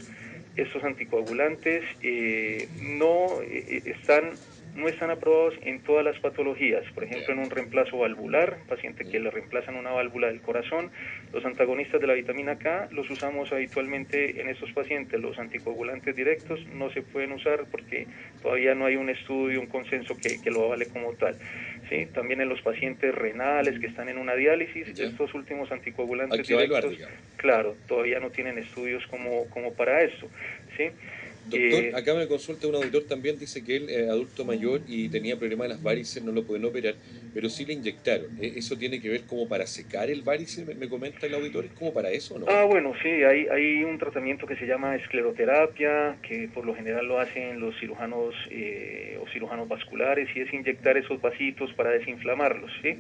Estos 0.56 0.84
anticoagulantes 0.84 1.84
eh, 2.02 2.68
no 2.82 3.42
eh, 3.44 3.84
están 3.86 4.32
no 4.76 4.88
están 4.88 5.12
aprobados 5.12 5.54
en 5.62 5.82
todas 5.82 6.04
las 6.04 6.20
patologías, 6.20 6.84
por 6.94 7.04
ejemplo 7.04 7.34
en 7.34 7.40
un 7.40 7.50
reemplazo 7.50 7.98
valvular, 8.00 8.58
paciente 8.68 9.06
que 9.06 9.20
le 9.20 9.30
reemplazan 9.30 9.76
una 9.76 9.92
válvula 9.92 10.28
del 10.28 10.42
corazón, 10.42 10.92
los 11.32 11.46
antagonistas 11.46 12.02
de 12.02 12.08
la 12.08 12.14
vitamina 12.14 12.58
K 12.58 12.90
los 12.92 13.10
usamos 13.10 13.52
habitualmente 13.52 14.42
en 14.42 14.50
estos 14.50 14.72
pacientes, 14.72 15.20
los 15.20 15.38
anticoagulantes 15.38 16.16
directos 16.16 16.66
no 16.74 16.92
se 16.92 17.02
pueden 17.02 17.34
usar 17.34 17.66
porque 17.70 18.08
todavía 18.42 18.74
no 18.76 18.86
hay 18.86 18.96
un 18.96 19.10
estudio, 19.10 19.60
un 19.60 19.68
consenso 19.68 20.16
que, 20.18 20.42
que 20.42 20.52
lo 20.52 20.66
avale 20.66 20.88
como 20.88 21.14
tal. 21.14 21.36
¿sí? 21.90 22.08
También 22.14 22.42
en 22.42 22.50
los 22.50 22.62
pacientes 22.62 23.14
renales 23.14 23.80
que 23.80 23.88
están 23.88 24.10
en 24.10 24.18
una 24.18 24.36
diálisis, 24.36 24.88
estos 25.00 25.34
últimos 25.34 25.72
anticoagulantes 25.72 26.48
directos, 26.48 26.98
claro, 27.38 27.76
todavía 27.88 28.20
no 28.20 28.30
tienen 28.32 28.58
estudios 28.58 29.06
como, 29.08 29.50
como 29.50 29.74
para 29.74 30.02
eso. 30.02 30.28
¿sí? 30.78 30.90
Doctor, 31.46 31.84
eh, 31.84 31.92
acá 31.94 32.14
me 32.14 32.28
consulta 32.28 32.68
un 32.68 32.76
auditor 32.76 33.04
también, 33.04 33.38
dice 33.38 33.64
que 33.64 33.76
él 33.76 33.90
es 33.90 34.10
adulto 34.10 34.46
mayor 34.46 34.82
y 34.88 35.10
tenía 35.10 35.38
problemas 35.38 35.68
de 35.68 35.74
las 35.76 35.84
varices, 35.84 36.24
no 36.24 36.32
lo 36.32 36.46
pueden 36.46 36.66
operar, 36.66 36.96
pero 37.34 37.50
sí 37.50 37.66
le 37.66 37.74
inyectaron. 37.74 38.28
¿E-, 38.40 38.54
¿Eso 38.58 38.78
tiene 38.78 39.02
que 39.02 39.10
ver 39.10 39.24
como 39.26 39.48
para 39.48 39.68
secar 39.68 40.10
el 40.10 40.22
varice, 40.22 40.66
me, 40.66 40.88
comenta 40.88 41.26
el 41.26 41.34
auditor? 41.34 41.66
¿Es 41.66 41.74
como 41.74 41.94
para 41.94 42.12
eso 42.12 42.40
no? 42.40 42.46
Ah, 42.48 42.64
bueno, 42.64 42.94
sí, 43.02 43.10
hay, 43.10 43.48
hay 43.48 43.84
un 43.84 43.98
tratamiento 43.98 44.48
que 44.48 44.56
se 44.56 44.66
llama 44.66 44.96
escleroterapia, 44.96 46.18
que 46.28 46.50
por 46.54 46.66
lo 46.66 46.76
general 46.76 47.06
lo 47.06 47.20
hacen 47.20 47.60
los 47.60 47.78
cirujanos 47.80 48.34
eh, 48.50 49.18
o 49.22 49.28
cirujanos 49.28 49.68
vasculares, 49.68 50.30
y 50.36 50.42
es 50.42 50.54
inyectar 50.54 50.98
esos 50.98 51.22
vasitos 51.22 51.74
para 51.74 51.92
desinflamarlos, 51.92 52.72
¿sí? 52.82 52.98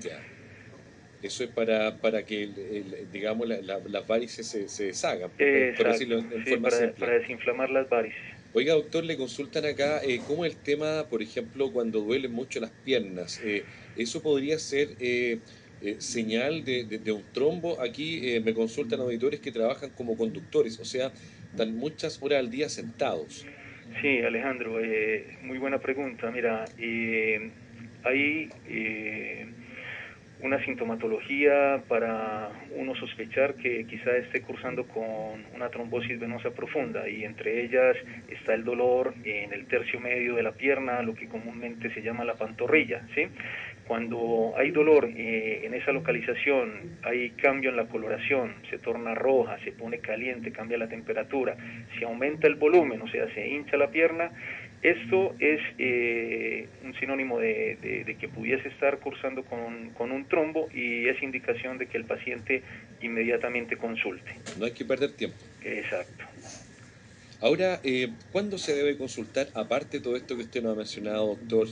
Eso 1.24 1.46
es 1.46 1.50
para, 1.51 1.98
para 2.00 2.25
que, 2.25 2.50
digamos, 3.13 3.48
las 3.48 4.08
varices 4.08 4.46
se, 4.46 4.68
se 4.68 4.88
deshagan, 4.88 5.30
por, 5.30 5.88
decirlo 5.88 6.20
en 6.20 6.46
forma 6.46 6.70
para, 6.70 6.92
para 6.92 7.13
desinflamar 7.13 7.70
las 7.70 7.89
varices. 7.89 8.20
Oiga, 8.51 8.74
doctor, 8.74 9.06
le 9.06 9.15
consultan 9.15 9.65
acá 9.65 10.01
eh, 10.03 10.20
cómo 10.27 10.44
el 10.44 10.58
tema, 10.58 11.06
por 11.10 11.24
ejemplo, 11.24 11.72
cuando 11.72 12.01
duelen 12.01 12.34
mucho 12.34 12.60
las 12.60 12.70
piernas, 12.70 13.42
eh, 13.44 13.63
¿eso 13.96 14.22
podría 14.22 14.60
ser 14.60 14.89
eh, 15.00 15.39
eh, 15.82 15.96
señal 16.00 16.65
de, 16.65 16.84
de, 16.84 17.12
un 17.13 17.24
trombo? 17.34 17.82
Aquí 17.82 18.39
me 18.44 18.53
consultan 18.53 19.00
auditores 19.00 19.39
que 19.39 19.51
trabajan 19.51 19.92
como 19.92 20.18
conductores, 20.18 20.77
o 20.80 20.86
sea, 20.86 21.12
están 21.51 21.74
muchas 21.75 22.22
horas 22.22 22.39
al 22.39 22.51
día 22.51 22.68
sentados. 22.68 23.48
Sí, 24.01 24.20
Alejandro, 24.20 24.77
muy 25.42 25.58
buena 25.58 25.80
pregunta. 25.80 26.30
Mira, 26.32 26.65
ahí 28.03 28.50
una 30.43 30.63
sintomatología 30.65 31.83
para 31.88 32.50
uno 32.75 32.93
sospechar 32.95 33.55
que 33.55 33.85
quizá 33.85 34.15
esté 34.17 34.41
cursando 34.41 34.85
con 34.88 35.45
una 35.55 35.69
trombosis 35.69 36.19
venosa 36.19 36.51
profunda 36.51 37.07
y 37.07 37.23
entre 37.23 37.63
ellas 37.63 37.95
está 38.27 38.53
el 38.53 38.65
dolor 38.65 39.13
en 39.23 39.53
el 39.53 39.65
tercio 39.67 40.01
medio 40.01 40.35
de 40.35 40.43
la 40.43 40.51
pierna, 40.51 41.01
lo 41.01 41.15
que 41.15 41.29
comúnmente 41.29 41.93
se 41.93 42.01
llama 42.01 42.25
la 42.25 42.35
pantorrilla, 42.35 43.07
¿sí? 43.15 43.27
Cuando 43.88 44.53
hay 44.57 44.71
dolor 44.71 45.05
eh, 45.05 45.62
en 45.65 45.73
esa 45.73 45.91
localización, 45.91 46.97
hay 47.03 47.31
cambio 47.31 47.69
en 47.69 47.77
la 47.77 47.85
coloración, 47.85 48.55
se 48.69 48.77
torna 48.77 49.13
roja, 49.13 49.57
se 49.63 49.71
pone 49.71 50.00
caliente, 50.00 50.51
cambia 50.51 50.77
la 50.77 50.88
temperatura, 50.88 51.55
si 51.97 52.03
aumenta 52.03 52.47
el 52.47 52.55
volumen, 52.55 53.01
o 53.01 53.07
sea, 53.07 53.33
se 53.33 53.47
hincha 53.47 53.75
la 53.75 53.89
pierna, 53.91 54.31
esto 54.83 55.33
es 55.39 55.61
eh, 55.77 56.67
un 56.83 56.93
sinónimo 56.99 57.39
de, 57.39 58.17
que 58.19 58.27
pudiese 58.27 58.67
estar 58.67 58.99
cursando 58.99 59.43
con, 59.43 60.11
un 60.11 60.25
trombo 60.27 60.69
y 60.73 61.07
es 61.07 61.21
indicación 61.23 61.77
de 61.77 61.87
que 61.87 61.97
el 61.97 62.03
paciente 62.03 62.61
inmediatamente 63.01 63.77
consulte. 63.77 64.29
No 64.59 64.65
hay 64.65 64.71
que 64.71 64.83
perder 64.83 65.13
tiempo. 65.13 65.37
Exacto. 65.63 66.25
Ahora, 67.39 67.79
eh, 67.83 68.09
¿cuándo 68.31 68.57
se 68.57 68.75
debe 68.75 68.97
consultar, 68.97 69.47
aparte 69.53 69.97
de 69.97 70.03
todo 70.03 70.15
esto 70.17 70.35
que 70.35 70.43
usted 70.43 70.61
nos 70.61 70.73
ha 70.73 70.77
mencionado, 70.77 71.27
doctor, 71.35 71.67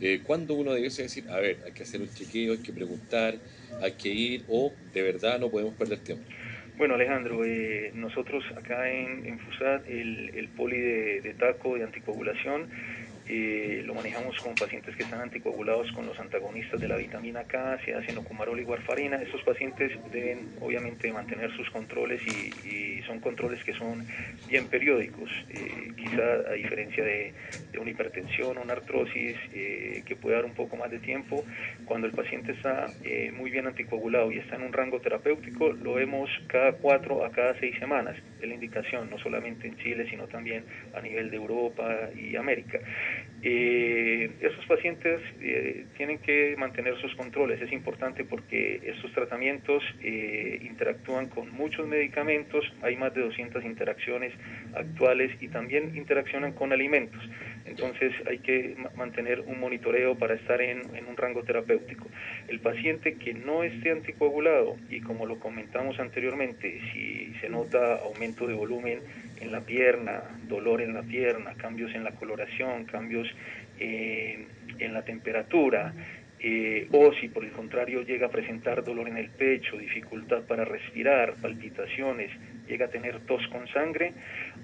eh, 0.00 0.20
¿cuándo 0.24 0.54
uno 0.54 0.74
debe 0.74 0.88
decir, 0.88 1.24
a 1.30 1.38
ver, 1.38 1.58
hay 1.64 1.72
que 1.72 1.84
hacer 1.84 2.00
un 2.00 2.12
chequeo, 2.12 2.52
hay 2.52 2.58
que 2.58 2.72
preguntar, 2.72 3.34
hay 3.80 3.92
que 3.92 4.08
ir 4.08 4.44
o 4.48 4.74
de 4.92 5.02
verdad 5.02 5.38
no 5.38 5.50
podemos 5.50 5.74
perder 5.74 5.98
tiempo? 6.00 6.24
Bueno, 6.76 6.94
Alejandro, 6.94 7.42
eh, 7.42 7.90
nosotros 7.94 8.44
acá 8.54 8.90
en, 8.90 9.24
en 9.24 9.38
FUSAT, 9.38 9.88
el, 9.88 10.30
el 10.34 10.48
poli 10.50 10.78
de, 10.78 11.20
de 11.22 11.32
taco 11.32 11.74
de 11.74 11.84
anticoagulación, 11.84 12.68
eh, 13.28 13.82
lo 13.84 13.94
manejamos 13.94 14.38
con 14.40 14.54
pacientes 14.54 14.94
que 14.94 15.02
están 15.02 15.20
anticoagulados 15.20 15.90
con 15.92 16.06
los 16.06 16.18
antagonistas 16.18 16.80
de 16.80 16.88
la 16.88 16.96
vitamina 16.96 17.44
K, 17.44 17.78
se 17.84 17.94
hacen 17.94 18.16
ocumarol 18.18 18.60
y 18.60 18.64
warfarina. 18.64 19.16
Estos 19.16 19.42
pacientes 19.42 19.92
deben 20.12 20.50
obviamente 20.60 21.12
mantener 21.12 21.54
sus 21.56 21.68
controles 21.70 22.20
y, 22.26 23.02
son 23.06 23.20
controles 23.20 23.62
que 23.62 23.72
son 23.72 24.04
bien 24.48 24.66
periódicos. 24.66 25.30
Eh, 25.50 25.92
quizá 25.96 26.50
a 26.50 26.52
diferencia 26.54 27.04
de, 27.04 27.32
una 27.80 27.90
hipertensión 27.90 28.58
una 28.58 28.72
artrosis 28.72 29.36
eh, 29.52 30.02
que 30.04 30.16
puede 30.16 30.34
dar 30.34 30.44
un 30.44 30.54
poco 30.54 30.76
más 30.76 30.90
de 30.90 30.98
tiempo, 30.98 31.44
cuando 31.84 32.08
el 32.08 32.12
paciente 32.12 32.52
está 32.52 32.86
muy 33.32 33.50
bien 33.50 33.66
anticoagulado 33.66 34.32
y 34.32 34.38
está 34.38 34.56
en 34.56 34.62
un 34.62 34.72
rango 34.72 35.00
terapéutico, 35.00 35.72
lo 35.72 35.94
vemos 35.94 36.28
cada 36.48 36.72
cuatro 36.72 37.24
a 37.24 37.30
cada 37.30 37.58
seis 37.60 37.78
semanas. 37.78 38.16
Es 38.40 38.48
la 38.48 38.54
indicación, 38.54 39.08
no 39.10 39.18
solamente 39.18 39.68
en 39.68 39.76
Chile, 39.78 40.06
sino 40.10 40.26
también 40.26 40.64
a 40.94 41.00
nivel 41.00 41.30
de 41.30 41.36
Europa 41.36 42.10
y 42.14 42.36
América. 42.36 42.80
Eh, 43.42 44.30
esos 44.40 44.64
pacientes 44.66 45.20
eh, 45.40 45.86
tienen 45.96 46.18
que 46.18 46.56
mantener 46.58 47.00
sus 47.00 47.14
controles, 47.14 47.60
es 47.62 47.70
importante 47.70 48.24
porque 48.24 48.80
estos 48.82 49.12
tratamientos 49.12 49.84
eh, 50.02 50.58
interactúan 50.62 51.28
con 51.28 51.52
muchos 51.52 51.86
medicamentos, 51.86 52.64
hay 52.82 52.96
más 52.96 53.14
de 53.14 53.20
200 53.20 53.64
interacciones 53.64 54.32
actuales 54.74 55.30
y 55.40 55.48
también 55.48 55.96
interaccionan 55.96 56.52
con 56.52 56.72
alimentos, 56.72 57.22
entonces 57.66 58.12
hay 58.26 58.38
que 58.38 58.76
mantener 58.96 59.40
un 59.40 59.60
monitoreo 59.60 60.16
para 60.16 60.34
estar 60.34 60.60
en, 60.60 60.80
un 61.06 61.16
rango 61.16 61.42
terapéutico. 61.42 62.08
El 62.48 62.60
paciente 62.60 63.14
que 63.14 63.34
no 63.34 63.64
esté 63.64 63.90
anticoagulado 63.90 64.76
y 64.88 65.00
como 65.00 65.26
lo 65.26 65.38
comentamos 65.38 65.98
anteriormente, 65.98 66.80
si 66.92 67.34
se 67.40 67.48
nota 67.48 67.96
aumento 67.96 68.46
de 68.46 68.54
volumen 68.54 69.00
en 69.40 69.52
la 69.52 69.60
pierna, 69.60 70.22
dolor 70.48 70.80
en 70.80 70.94
la 70.94 71.02
pierna, 71.02 71.54
cambios 71.54 71.94
en 71.94 72.04
la 72.04 72.12
coloración, 72.12 72.84
cambios 72.84 73.28
eh, 73.78 74.46
en 74.78 74.92
la 74.94 75.04
temperatura, 75.04 75.92
eh, 76.48 76.86
o 76.92 77.12
si 77.14 77.26
por 77.28 77.44
el 77.44 77.50
contrario 77.50 78.02
llega 78.02 78.28
a 78.28 78.30
presentar 78.30 78.84
dolor 78.84 79.08
en 79.08 79.16
el 79.16 79.30
pecho, 79.30 79.76
dificultad 79.76 80.42
para 80.42 80.64
respirar, 80.64 81.34
palpitaciones, 81.42 82.30
llega 82.68 82.86
a 82.86 82.88
tener 82.88 83.18
tos 83.26 83.44
con 83.48 83.66
sangre, 83.66 84.12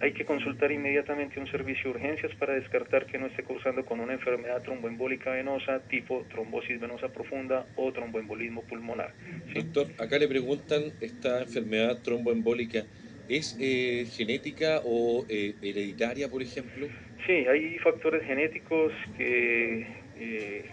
hay 0.01 0.13
que 0.13 0.25
consultar 0.25 0.71
inmediatamente 0.71 1.41
un 1.41 1.49
servicio 1.49 1.91
de 1.91 1.99
urgencias 1.99 2.33
para 2.37 2.55
descartar 2.55 3.07
que 3.07 3.19
no 3.19 3.27
esté 3.27 3.43
cursando 3.43 3.85
con 3.85 3.99
una 3.99 4.13
enfermedad 4.13 4.63
tromboembólica 4.63 5.33
venosa 5.33 5.81
tipo 5.89 6.25
trombosis 6.31 6.81
venosa 6.81 7.09
profunda 7.09 7.67
o 7.75 7.93
tromboembolismo 7.93 8.63
pulmonar. 8.63 9.13
Doctor, 9.53 9.89
acá 9.99 10.21
le 10.21 10.29
preguntan 10.29 10.93
esta 11.01 11.43
enfermedad 11.43 12.01
tromboembólica 12.01 12.85
¿Es 13.29 13.57
eh, 13.61 14.05
genética 14.11 14.83
o 14.85 15.25
eh, 15.29 15.55
hereditaria, 15.63 16.29
por 16.29 16.43
ejemplo? 16.43 16.87
Sí, 17.27 17.33
hay 17.33 17.79
factores 17.79 18.25
genéticos 18.25 18.93
que 19.17 19.87
eh, 20.19 20.65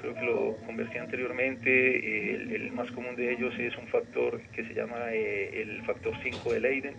creo 0.00 0.14
que 0.14 0.22
lo 0.22 0.56
conversé 0.66 0.98
anteriormente, 0.98 2.54
el, 2.54 2.72
más 2.72 2.90
común 2.92 3.16
de 3.16 3.32
ellos 3.32 3.54
es 3.58 3.76
un 3.76 3.86
factor 3.88 4.40
que 4.52 4.64
se 4.64 4.74
llama 4.74 5.12
el 5.12 5.82
factor 5.84 6.12
5 6.22 6.52
de 6.52 6.60
Leiden, 6.60 6.94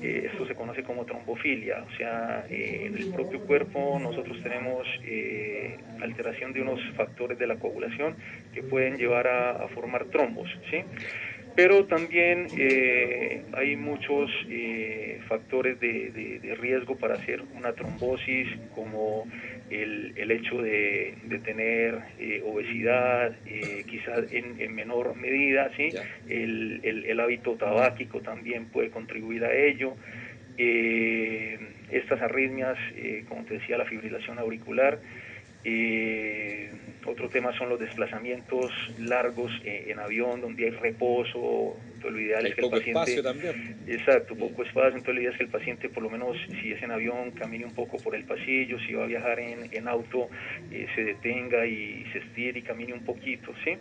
esto 0.00 0.46
se 0.46 0.54
conoce 0.54 0.82
como 0.82 1.04
trombofilia, 1.04 1.82
o 1.82 1.96
sea, 1.96 2.44
en 2.50 2.96
el 2.96 3.06
propio 3.12 3.40
cuerpo 3.40 3.98
nosotros 4.00 4.42
tenemos 4.42 4.86
alteración 6.02 6.52
de 6.52 6.62
unos 6.62 6.80
factores 6.96 7.38
de 7.38 7.46
la 7.46 7.56
coagulación 7.56 8.16
que 8.52 8.62
pueden 8.62 8.96
llevar 8.96 9.26
a, 9.26 9.68
formar 9.68 10.06
trombos, 10.06 10.48
¿sí? 10.70 10.78
pero 11.56 11.86
también 11.86 12.48
eh, 12.58 13.42
hay 13.54 13.76
muchos 13.76 14.30
eh, 14.48 15.20
factores 15.26 15.80
de, 15.80 16.54
riesgo 16.60 16.96
para 16.96 17.14
hacer 17.14 17.42
una 17.56 17.72
trombosis, 17.72 18.48
como 18.74 19.26
el, 19.70 20.30
hecho 20.30 20.62
de, 20.62 21.14
tener 21.44 22.00
eh, 22.18 22.42
obesidad, 22.44 23.34
quizás 23.86 24.32
en, 24.32 24.74
menor 24.74 25.16
medida, 25.16 25.70
¿sí? 25.76 25.90
El, 26.28 26.80
el, 26.84 27.20
hábito 27.20 27.54
tabáquico 27.54 28.20
también 28.20 28.66
puede 28.66 28.90
contribuir 28.90 29.44
a 29.44 29.54
ello. 29.54 29.94
estas 30.56 32.20
arritmias, 32.20 32.78
como 33.28 33.44
te 33.44 33.54
decía, 33.54 33.78
la 33.78 33.84
fibrilación 33.84 34.38
auricular, 34.38 34.98
eh, 35.68 36.70
otro 37.04 37.28
tema 37.28 37.52
son 37.58 37.68
los 37.68 37.80
desplazamientos 37.80 38.70
largos 39.00 39.50
eh, 39.64 39.86
en 39.88 39.98
avión, 39.98 40.40
donde 40.40 40.66
hay 40.66 40.70
reposo. 40.70 41.76
Entonces, 42.06 42.12
lo 42.12 42.20
ideal 42.20 42.46
es 42.46 42.54
que 42.54 42.60
el 42.60 42.70
paciente. 42.70 42.90
Espacio 42.90 43.22
también. 43.22 43.76
Exacto, 43.86 44.34
poco 44.36 44.62
espacio. 44.62 44.96
Entonces, 44.96 45.14
lo 45.14 45.20
ideal 45.20 45.32
es 45.32 45.38
que 45.38 45.44
el 45.44 45.50
paciente, 45.50 45.88
por 45.88 46.02
lo 46.02 46.10
menos, 46.10 46.36
si 46.60 46.72
es 46.72 46.82
en 46.82 46.90
avión, 46.90 47.32
camine 47.32 47.64
un 47.64 47.74
poco 47.74 47.98
por 47.98 48.14
el 48.14 48.24
pasillo. 48.24 48.78
Si 48.80 48.92
va 48.94 49.04
a 49.04 49.06
viajar 49.06 49.40
en, 49.40 49.68
en 49.72 49.88
auto, 49.88 50.28
eh, 50.70 50.86
se 50.94 51.04
detenga 51.04 51.66
y 51.66 52.04
se 52.12 52.18
estire 52.18 52.58
y 52.58 52.62
camine 52.62 52.92
un 52.92 53.04
poquito, 53.04 53.52
¿sí? 53.64 53.76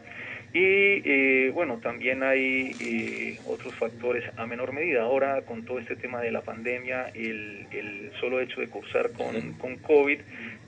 Y 0.53 1.01
eh, 1.03 1.51
bueno, 1.53 1.79
también 1.83 2.23
hay 2.23 2.71
eh, 2.79 3.37
otros 3.45 3.75
factores 3.75 4.23
a 4.37 4.45
menor 4.45 4.71
medida. 4.71 5.01
Ahora, 5.03 5.41
con 5.41 5.65
todo 5.65 5.79
este 5.79 5.97
tema 5.97 6.21
de 6.21 6.31
la 6.31 6.41
pandemia, 6.41 7.09
el, 7.13 7.67
el 7.71 8.11
solo 8.21 8.39
hecho 8.39 8.61
de 8.61 8.67
cursar 8.67 9.11
con, 9.11 9.53
con 9.53 9.75
COVID 9.77 10.19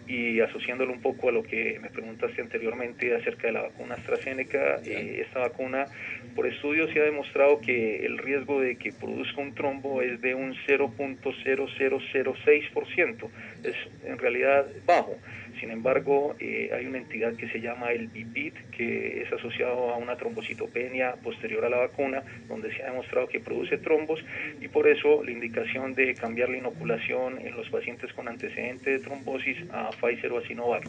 y 0.08 0.40
asociándolo 0.40 0.94
un 0.94 1.02
poco 1.02 1.28
a 1.30 1.32
lo 1.32 1.42
que 1.44 1.80
me 1.82 1.90
preguntaste 1.90 2.42
anteriormente 2.42 3.16
acerca 3.16 3.48
de 3.48 3.54
la 3.54 3.62
vacuna 3.64 3.96
AstraZeneca, 3.96 4.80
eh, 4.86 5.24
esta 5.26 5.40
vacuna 5.40 5.88
por 6.36 6.46
estudios 6.48 6.92
se 6.92 7.02
ha 7.02 7.04
demostrado 7.04 7.60
que 7.60 8.06
el 8.06 8.18
riesgo 8.18 8.62
de 8.62 8.78
que 8.78 8.94
produzca 8.94 9.42
un 9.42 9.54
trombo 9.54 10.02
es 10.02 10.22
de 10.22 10.34
un 10.36 10.54
0.0006%, 10.54 13.30
es 13.64 13.76
en 14.06 14.18
realidad 14.18 14.66
bajo. 14.86 15.18
Sin 15.60 15.72
embargo, 15.72 16.36
eh, 16.40 16.70
hay 16.74 16.86
una 16.86 17.00
entidad 17.00 17.34
que 17.36 17.50
se 17.50 17.60
llama 17.60 17.92
el 17.92 18.08
BIPIT, 18.08 18.56
que 18.72 19.22
es 19.22 19.34
asociado 19.34 19.92
a 19.92 19.98
una 19.98 20.16
trombocitopenia 20.16 21.16
posterior 21.24 21.66
a 21.66 21.70
la 21.70 21.78
vacuna, 21.78 22.24
donde 22.48 22.74
se 22.76 22.84
ha 22.84 22.92
demostrado 22.92 23.28
que 23.28 23.40
produce 23.40 23.78
trombos 23.78 24.24
y 24.62 24.68
por 24.68 24.88
eso 24.88 25.24
la 25.24 25.32
indicación 25.32 25.96
de 25.96 26.14
cambiar 26.16 26.50
la 26.50 26.58
inoculación 26.58 27.40
en 27.40 27.56
los 27.56 27.70
pacientes 27.70 28.14
con 28.14 28.28
antecedente 28.28 28.92
de 28.92 29.00
trombosis 29.00 29.58
a 29.72 29.90
Pfizer 29.90 30.32
o 30.32 30.40
a 30.40 30.48
Sinovac. 30.48 30.88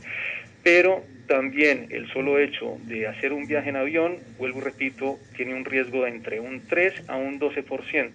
Pero 0.62 1.04
también 1.26 1.86
el 1.90 2.08
solo 2.08 2.38
hecho 2.38 2.78
de 2.84 3.06
hacer 3.06 3.32
un 3.32 3.46
viaje 3.46 3.70
en 3.70 3.76
avión, 3.76 4.16
vuelvo 4.38 4.58
y 4.58 4.62
repito, 4.62 5.18
tiene 5.36 5.54
un 5.54 5.64
riesgo 5.64 6.04
de 6.04 6.10
entre 6.10 6.40
un 6.40 6.66
3 6.66 7.08
a 7.08 7.16
un 7.16 7.38
12%. 7.38 8.12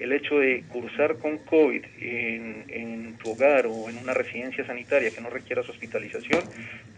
El 0.00 0.12
hecho 0.12 0.38
de 0.38 0.64
cursar 0.68 1.18
con 1.18 1.38
COVID 1.38 1.84
en, 2.00 3.16
tu 3.22 3.32
hogar 3.32 3.66
o 3.66 3.90
en 3.90 3.98
una 3.98 4.14
residencia 4.14 4.64
sanitaria 4.66 5.10
que 5.10 5.20
no 5.20 5.28
requiera 5.28 5.60
hospitalización 5.60 6.44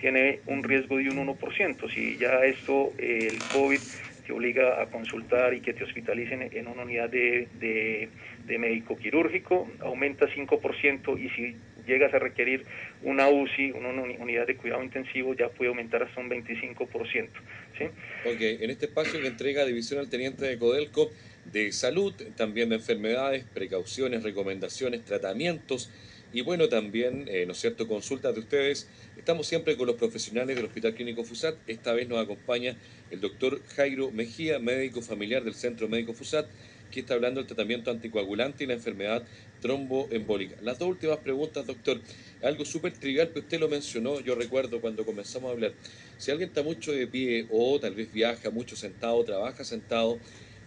tiene 0.00 0.38
un 0.46 0.62
riesgo 0.62 0.98
de 0.98 1.08
un 1.08 1.26
1%. 1.26 1.92
Si 1.92 2.16
ya 2.16 2.44
esto, 2.44 2.92
el 2.98 3.38
COVID 3.52 3.80
te 4.24 4.32
obliga 4.32 4.80
a 4.80 4.86
consultar 4.86 5.52
y 5.52 5.60
que 5.60 5.72
te 5.72 5.82
hospitalicen 5.82 6.48
en 6.52 6.68
una 6.68 6.82
unidad 6.82 7.10
de, 7.10 7.48
de, 7.58 8.08
de 8.46 8.58
médico 8.58 8.96
quirúrgico, 8.96 9.68
aumenta 9.80 10.26
5% 10.26 11.20
y 11.20 11.28
si 11.30 11.56
llegas 11.86 12.14
a 12.14 12.18
requerir 12.18 12.64
una 13.02 13.28
UCI, 13.28 13.72
una 13.72 13.88
unidad 13.90 14.46
de 14.46 14.56
cuidado 14.56 14.82
intensivo, 14.82 15.34
ya 15.34 15.48
puede 15.48 15.68
aumentar 15.68 16.02
hasta 16.02 16.20
un 16.20 16.30
25%. 16.30 17.28
¿sí? 17.78 17.84
Ok, 18.24 18.40
en 18.40 18.70
este 18.70 18.86
espacio 18.86 19.20
que 19.20 19.26
entrega 19.26 19.64
División 19.64 20.00
al 20.00 20.08
Teniente 20.08 20.44
de 20.44 20.58
Codelco 20.58 21.10
de 21.44 21.72
salud, 21.72 22.14
también 22.36 22.68
de 22.68 22.76
enfermedades, 22.76 23.44
precauciones, 23.52 24.22
recomendaciones, 24.22 25.04
tratamientos 25.04 25.90
y 26.34 26.40
bueno, 26.40 26.68
también, 26.68 27.26
eh, 27.28 27.44
¿no 27.44 27.52
es 27.52 27.60
cierto?, 27.60 27.86
consultas 27.86 28.34
de 28.34 28.40
ustedes. 28.40 28.88
Estamos 29.18 29.46
siempre 29.46 29.76
con 29.76 29.86
los 29.86 29.96
profesionales 29.96 30.56
del 30.56 30.64
Hospital 30.64 30.94
Clínico 30.94 31.24
FUSAT. 31.24 31.56
Esta 31.66 31.92
vez 31.92 32.08
nos 32.08 32.22
acompaña 32.22 32.74
el 33.10 33.20
doctor 33.20 33.60
Jairo 33.76 34.10
Mejía, 34.10 34.58
médico 34.58 35.02
familiar 35.02 35.44
del 35.44 35.54
Centro 35.54 35.88
Médico 35.88 36.14
FUSAT, 36.14 36.46
que 36.90 37.00
está 37.00 37.14
hablando 37.14 37.40
del 37.40 37.46
tratamiento 37.46 37.90
anticoagulante 37.90 38.64
y 38.64 38.66
la 38.66 38.74
enfermedad 38.74 39.22
tromboembólica. 39.60 40.56
Las 40.62 40.78
dos 40.78 40.88
últimas 40.88 41.18
preguntas, 41.18 41.66
doctor. 41.66 42.00
Algo 42.42 42.64
súper 42.64 42.94
trivial, 42.94 43.30
que 43.30 43.40
usted 43.40 43.60
lo 43.60 43.68
mencionó, 43.68 44.20
yo 44.20 44.34
recuerdo 44.34 44.80
cuando 44.80 45.04
comenzamos 45.04 45.50
a 45.50 45.52
hablar. 45.52 45.72
Si 46.16 46.30
alguien 46.30 46.48
está 46.48 46.62
mucho 46.62 46.92
de 46.92 47.06
pie 47.06 47.46
o 47.50 47.78
tal 47.78 47.94
vez 47.94 48.10
viaja 48.10 48.48
mucho 48.48 48.74
sentado, 48.74 49.22
trabaja 49.24 49.64
sentado, 49.64 50.18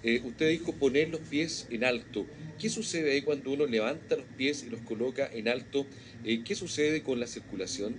eh, 0.05 0.21
usted 0.23 0.49
dijo 0.49 0.77
poner 0.77 1.09
los 1.09 1.21
pies 1.21 1.67
en 1.71 1.83
alto. 1.83 2.27
¿Qué 2.59 2.69
sucede 2.69 3.13
ahí 3.13 3.23
cuando 3.23 3.51
uno 3.51 3.65
levanta 3.65 4.15
los 4.15 4.27
pies 4.37 4.63
y 4.63 4.69
los 4.69 4.81
coloca 4.81 5.27
en 5.33 5.47
alto? 5.47 5.87
Eh, 6.23 6.43
¿Qué 6.45 6.53
sucede 6.53 7.01
con 7.01 7.19
la 7.19 7.25
circulación? 7.25 7.95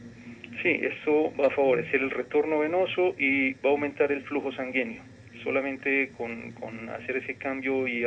Sí, 0.62 0.68
eso 0.68 1.32
va 1.36 1.48
a 1.48 1.50
favorecer 1.50 2.00
el 2.00 2.12
retorno 2.12 2.60
venoso 2.60 3.16
y 3.18 3.54
va 3.54 3.70
a 3.70 3.72
aumentar 3.72 4.12
el 4.12 4.22
flujo 4.22 4.52
sanguíneo. 4.52 5.02
solamente 5.42 6.10
con, 6.16 6.52
con 6.52 6.88
hacer 6.90 7.18
ese 7.18 7.34
cambio 7.34 7.86
y, 7.86 8.02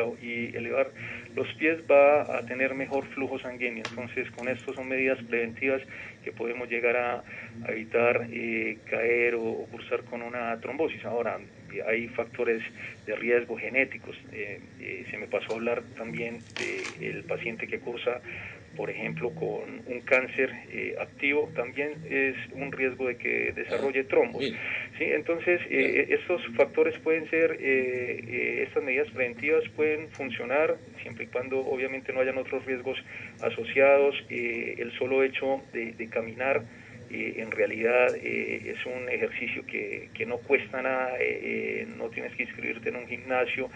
elevar 0.55 0.91
los 1.35 1.47
pies 1.55 1.79
va 1.89 2.37
a 2.37 2.45
tener 2.45 2.75
mejor 2.75 3.05
flujo 3.13 3.37
sanguíneo. 3.39 3.83
Entonces, 3.89 4.29
con 4.31 4.47
esto 4.47 4.73
son 4.73 4.87
medidas 4.87 5.19
preventivas 5.29 5.81
que 6.23 6.31
podemos 6.31 6.69
llegar 6.69 6.95
a, 6.95 7.23
evitar 7.67 8.27
eh, 8.31 8.77
caer 8.89 9.35
o, 9.35 9.67
cursar 9.71 10.03
con 10.05 10.21
una 10.21 10.59
trombosis. 10.59 11.03
Ahora, 11.05 11.39
hay 11.87 12.07
factores 12.09 12.61
de 13.05 13.15
riesgo 13.15 13.57
genéticos. 13.57 14.15
Eh, 14.31 14.61
eh, 14.79 15.05
se 15.09 15.17
me 15.17 15.27
pasó 15.27 15.53
a 15.53 15.55
hablar 15.55 15.83
también 15.97 16.43
del 16.57 17.23
paciente 17.25 17.67
que 17.67 17.79
cursa 17.79 18.21
por 18.75 18.89
ejemplo, 18.89 19.31
con 19.31 19.81
un 19.87 20.01
cáncer 20.05 20.51
eh, 20.71 20.95
activo, 20.99 21.51
también 21.55 21.97
es 22.09 22.35
un 22.53 22.71
riesgo 22.71 23.07
de 23.07 23.17
que 23.17 23.51
desarrolle 23.53 24.03
trombos. 24.05 24.43
¿sí? 24.97 25.03
Entonces, 25.03 25.59
eh, 25.69 26.07
estos 26.09 26.41
factores 26.55 26.97
pueden 26.99 27.29
ser, 27.29 27.57
eh, 27.59 28.63
estas 28.67 28.83
medidas 28.83 29.09
preventivas 29.11 29.63
pueden 29.75 30.09
funcionar 30.11 30.77
siempre 31.01 31.25
y 31.25 31.27
cuando 31.27 31.59
obviamente 31.59 32.13
no 32.13 32.21
hayan 32.21 32.37
otros 32.37 32.65
riesgos 32.65 32.97
asociados. 33.41 34.15
el 34.29 34.91
solo 34.97 35.23
hecho 35.23 35.61
de, 35.73 36.07
caminar 36.09 36.63
en 37.09 37.51
realidad 37.51 38.15
es 38.15 38.85
un 38.85 39.09
ejercicio 39.09 39.65
que, 39.65 40.09
que 40.13 40.25
no 40.25 40.37
cuesta 40.37 40.81
nada, 40.81 41.13
no 41.97 42.09
tienes 42.09 42.33
que 42.35 42.43
inscribirte 42.43 42.89
en 42.89 42.97
un 42.97 43.07
gimnasio, 43.07 43.69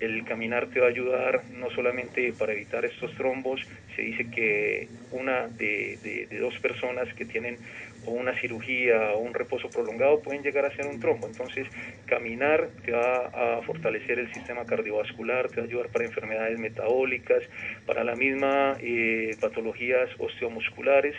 el 0.00 0.24
caminar 0.24 0.66
te 0.68 0.80
va 0.80 0.86
a 0.86 0.90
ayudar 0.90 1.42
no 1.52 1.70
solamente 1.70 2.32
para 2.32 2.52
evitar 2.52 2.84
estos 2.84 3.14
trombos, 3.16 3.60
se 3.94 4.02
dice 4.02 4.30
que 4.30 4.88
una 5.10 5.48
de, 5.48 6.26
dos 6.40 6.58
personas 6.60 7.12
que 7.14 7.26
tienen 7.26 7.58
o 8.06 8.12
una 8.12 8.38
cirugía 8.40 9.12
o 9.12 9.18
un 9.18 9.34
reposo 9.34 9.70
prolongado 9.70 10.20
pueden 10.20 10.42
llegar 10.42 10.64
a 10.64 10.74
ser 10.76 10.86
un 10.86 11.00
trombo. 11.00 11.26
Entonces, 11.26 11.66
caminar 12.06 12.68
te 12.84 12.92
va 12.92 13.58
a 13.58 13.62
fortalecer 13.62 14.18
el 14.18 14.32
sistema 14.32 14.64
cardiovascular, 14.64 15.48
te 15.48 15.56
va 15.56 15.62
a 15.62 15.66
ayudar 15.66 15.88
para 15.88 16.04
enfermedades 16.04 16.58
metabólicas, 16.58 17.42
para 17.86 18.04
la 18.04 18.14
misma 18.14 18.76
eh, 18.80 19.36
patologías 19.40 20.08
osteomusculares 20.18 21.14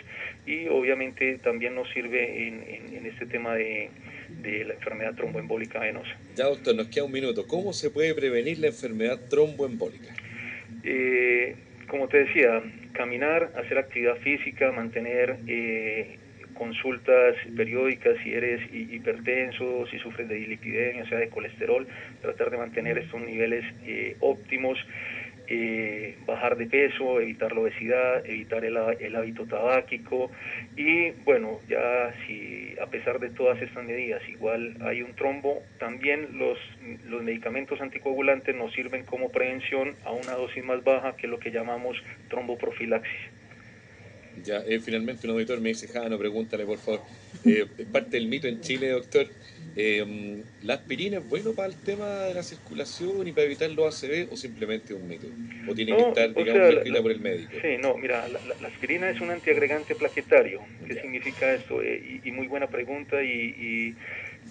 y 0.46 0.68
obviamente 0.68 1.38
también 1.38 1.74
nos 1.74 1.88
sirve 1.90 2.48
en 2.48 3.06
este 3.06 3.26
tema 3.26 3.54
de 3.54 3.90
de 4.40 4.64
la 4.64 4.74
enfermedad 4.74 5.14
tromboembólica 5.14 5.80
venosa. 5.80 6.16
Ya, 6.34 6.46
doctor, 6.46 6.74
nos 6.74 6.88
queda 6.88 7.04
un 7.04 7.12
minuto. 7.12 7.46
¿Cómo 7.46 7.72
se 7.72 7.90
puede 7.90 8.14
prevenir 8.14 8.58
la 8.58 8.68
enfermedad 8.68 9.20
tromboembólica? 9.28 10.14
Eh, 10.82 11.56
como 11.88 12.08
te 12.08 12.24
decía, 12.24 12.62
caminar, 12.92 13.52
hacer 13.56 13.78
actividad 13.78 14.16
física, 14.16 14.72
mantener 14.72 15.36
eh, 15.46 16.18
consultas 16.62 17.34
periódicas 17.56 18.16
si 18.22 18.32
eres 18.32 18.60
hipertenso, 18.72 19.84
si 19.90 19.98
sufres 19.98 20.28
de 20.28 20.36
dilipidemia, 20.36 21.02
o 21.02 21.06
sea, 21.06 21.18
de 21.18 21.28
colesterol, 21.28 21.88
tratar 22.20 22.50
de 22.50 22.58
mantener 22.58 22.98
estos 22.98 23.20
niveles 23.20 23.64
eh, 23.84 24.16
óptimos. 24.20 24.78
Eh, 25.48 26.16
bajar 26.24 26.56
de 26.56 26.66
peso, 26.66 27.20
evitar 27.20 27.52
la 27.52 27.60
obesidad, 27.60 28.24
evitar 28.24 28.64
el, 28.64 28.76
hábito 29.16 29.44
tabáquico 29.44 30.30
y 30.76 31.10
bueno, 31.24 31.58
ya 31.68 32.14
si 32.24 32.74
a 32.80 32.86
pesar 32.86 33.18
de 33.18 33.28
todas 33.30 33.60
estas 33.60 33.84
medidas 33.84 34.22
igual 34.28 34.76
hay 34.82 35.02
un 35.02 35.14
trombo, 35.14 35.62
también 35.78 36.38
los, 36.38 36.58
los 37.06 37.24
medicamentos 37.24 37.80
anticoagulantes 37.80 38.54
nos 38.54 38.72
sirven 38.72 39.04
como 39.04 39.30
prevención 39.30 39.96
a 40.04 40.12
una 40.12 40.32
dosis 40.34 40.64
más 40.64 40.82
baja 40.84 41.16
que 41.16 41.26
lo 41.26 41.40
que 41.40 41.50
llamamos 41.50 42.00
tromboprofilaxis. 42.30 43.41
Ya, 44.44 44.62
eh, 44.66 44.80
finalmente 44.80 45.26
un 45.26 45.34
auditor 45.34 45.60
me 45.60 45.70
dice, 45.70 45.88
Jano, 45.88 46.18
pregúntale 46.18 46.64
por 46.64 46.78
favor, 46.78 47.02
eh, 47.44 47.66
parte 47.90 48.16
del 48.16 48.26
mito 48.26 48.48
en 48.48 48.60
Chile, 48.60 48.88
doctor, 48.88 49.26
eh, 49.76 50.42
¿la 50.62 50.74
aspirina 50.74 51.18
es 51.18 51.28
bueno 51.28 51.52
para 51.52 51.68
el 51.68 51.76
tema 51.76 52.24
de 52.24 52.34
la 52.34 52.42
circulación 52.42 53.26
y 53.26 53.32
para 53.32 53.46
evitar 53.46 53.70
los 53.70 54.02
ACV 54.02 54.28
o 54.30 54.36
simplemente 54.36 54.94
un 54.94 55.08
mito? 55.08 55.28
¿O 55.68 55.74
tiene 55.74 55.96
que 55.96 56.02
estar, 56.02 56.34
digamos, 56.34 56.74
por 57.02 57.12
el 57.12 57.20
médico? 57.20 57.52
Sí, 57.62 57.76
no, 57.80 57.96
mira, 57.96 58.26
la, 58.28 58.68
aspirina 58.68 59.10
es 59.10 59.20
un 59.20 59.30
antiagregante 59.30 59.94
plaquetario. 59.94 60.60
¿Qué 60.86 61.00
significa 61.00 61.54
esto? 61.54 61.82
Eh, 61.82 62.20
y, 62.24 62.32
muy 62.32 62.46
buena 62.46 62.66
pregunta 62.66 63.22
y 63.22 63.94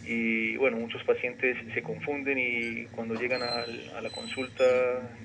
y 0.05 0.55
bueno, 0.57 0.77
muchos 0.77 1.03
pacientes 1.03 1.57
se 1.73 1.81
confunden 1.83 2.37
y 2.39 2.85
cuando 2.87 3.13
llegan 3.15 3.43
a, 3.43 3.65
la 4.01 4.09
consulta 4.09 4.63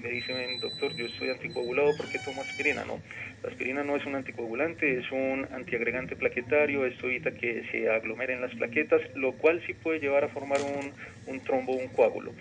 me 0.03 0.11
dicen, 0.11 0.61
doctor, 0.61 0.95
yo 0.95 1.07
estoy 1.07 1.31
anticoagulado, 1.31 1.97
¿por 1.97 2.09
qué 2.11 2.19
tomo 2.19 2.43
aspirina? 2.43 2.85
No, 2.85 3.01
la 3.47 3.53
aspirina 3.53 3.85
no 3.85 3.95
es 3.95 4.05
un 4.05 4.17
anticoagulante, 4.17 4.99
es 4.99 5.13
un 5.13 5.47
antiagregante 5.53 6.17
plaquetario, 6.17 6.85
esto 6.85 7.07
evita 7.07 7.31
que 7.31 7.63
se 7.71 7.89
aglomeren 7.89 8.41
las 8.41 8.53
plaquetas, 8.57 9.01
lo 9.15 9.35
cual 9.35 9.63
sí 9.65 9.73
puede 9.73 10.01
llevar 10.01 10.25
a 10.25 10.29
formar 10.29 10.59
un, 10.63 10.93
un 11.33 11.41
trombo, 11.45 11.73
un 11.75 11.87
coágulo. 11.87 12.33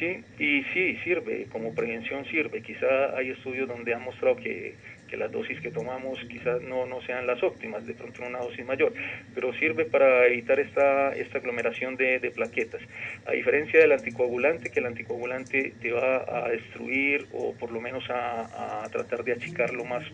Sí, 0.00 0.24
y 0.36 0.64
sí, 0.74 0.96
sirve, 1.04 1.46
como 1.52 1.76
prevención 1.76 2.24
sirve. 2.24 2.60
Quizá 2.60 3.16
hay 3.16 3.30
estudios 3.30 3.68
donde 3.68 3.94
han 3.94 4.02
mostrado 4.02 4.34
que 4.34 4.74
las 5.16 5.32
dosis 5.32 5.60
que 5.60 5.70
tomamos 5.70 6.18
quizás 6.28 6.60
no, 6.62 6.86
no 6.86 7.00
sean 7.02 7.26
las 7.26 7.42
óptimas, 7.42 7.86
de 7.86 7.94
pronto 7.94 8.22
una 8.26 8.38
dosis 8.38 8.64
mayor, 8.66 8.92
pero 9.34 9.52
sirve 9.54 9.84
para 9.84 10.26
evitar 10.26 10.60
esta, 10.60 11.12
esta 11.12 11.38
aglomeración 11.38 11.96
de, 11.96 12.18
plaquetas. 12.34 12.82
A 13.26 13.32
diferencia 13.32 13.80
del 13.80 13.92
anticoagulante, 13.92 14.70
que 14.70 14.80
el 14.80 14.86
anticoagulante 14.86 15.72
te 15.80 15.92
va 15.92 16.24
a 16.28 16.48
destruir 16.50 17.26
o 17.32 17.54
por 17.54 17.70
lo 17.70 17.80
menos 17.80 18.04
a, 18.10 18.86
tratar 18.92 19.24
de 19.24 19.32
achicar 19.32 19.72
lo 19.72 19.84
más, 19.84 20.04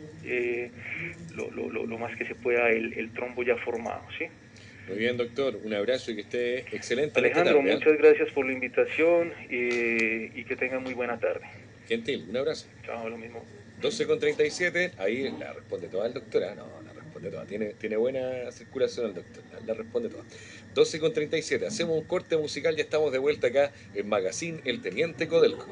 lo, 1.34 1.50
lo, 1.50 1.98
más 1.98 2.16
que 2.16 2.24
se 2.24 2.34
pueda 2.34 2.70
el, 2.70 3.10
trombo 3.12 3.42
ya 3.42 3.56
formado. 3.56 4.02
¿sí? 4.18 4.26
Muy 4.88 4.98
bien, 4.98 5.16
doctor. 5.16 5.58
Un 5.62 5.74
abrazo 5.74 6.10
y 6.10 6.16
que 6.16 6.20
esté 6.22 6.58
excelente. 6.76 7.18
Alejandro, 7.18 7.60
¿eh? 7.60 7.74
muchas 7.74 7.98
gracias 7.98 8.30
por 8.32 8.46
la 8.46 8.52
invitación 8.52 9.32
eh, 9.50 10.30
y 10.34 10.44
que 10.44 10.56
tenga 10.56 10.78
muy 10.78 10.94
buena 10.94 11.18
tarde. 11.18 11.46
Gentil, 11.88 12.26
un 12.28 12.36
abrazo. 12.36 12.66
Chao, 12.84 13.08
lo 13.08 13.16
mismo. 13.16 13.44
12 13.80 14.06
con 14.06 14.18
37, 14.18 14.92
ahí 14.98 15.34
la 15.38 15.52
responde 15.52 15.88
toda 15.88 16.06
el 16.06 16.14
doctor. 16.14 16.44
Ah, 16.44 16.54
no, 16.54 16.66
la 16.86 16.92
responde 16.92 17.30
toda. 17.30 17.44
Tiene, 17.44 17.66
tiene 17.74 17.96
buena 17.96 18.50
circulación 18.50 19.06
el 19.06 19.14
doctor, 19.14 19.42
la, 19.66 19.74
responde 19.74 20.08
toda. 20.08 20.24
12 20.74 21.00
con 21.00 21.12
37, 21.12 21.66
hacemos 21.66 21.98
un 21.98 22.04
corte 22.04 22.36
musical, 22.36 22.76
ya 22.76 22.82
estamos 22.82 23.12
de 23.12 23.18
vuelta 23.18 23.48
acá 23.48 23.72
en 23.94 24.08
Magazine 24.08 24.60
El 24.64 24.80
Teniente 24.80 25.28
Codelco. 25.28 25.66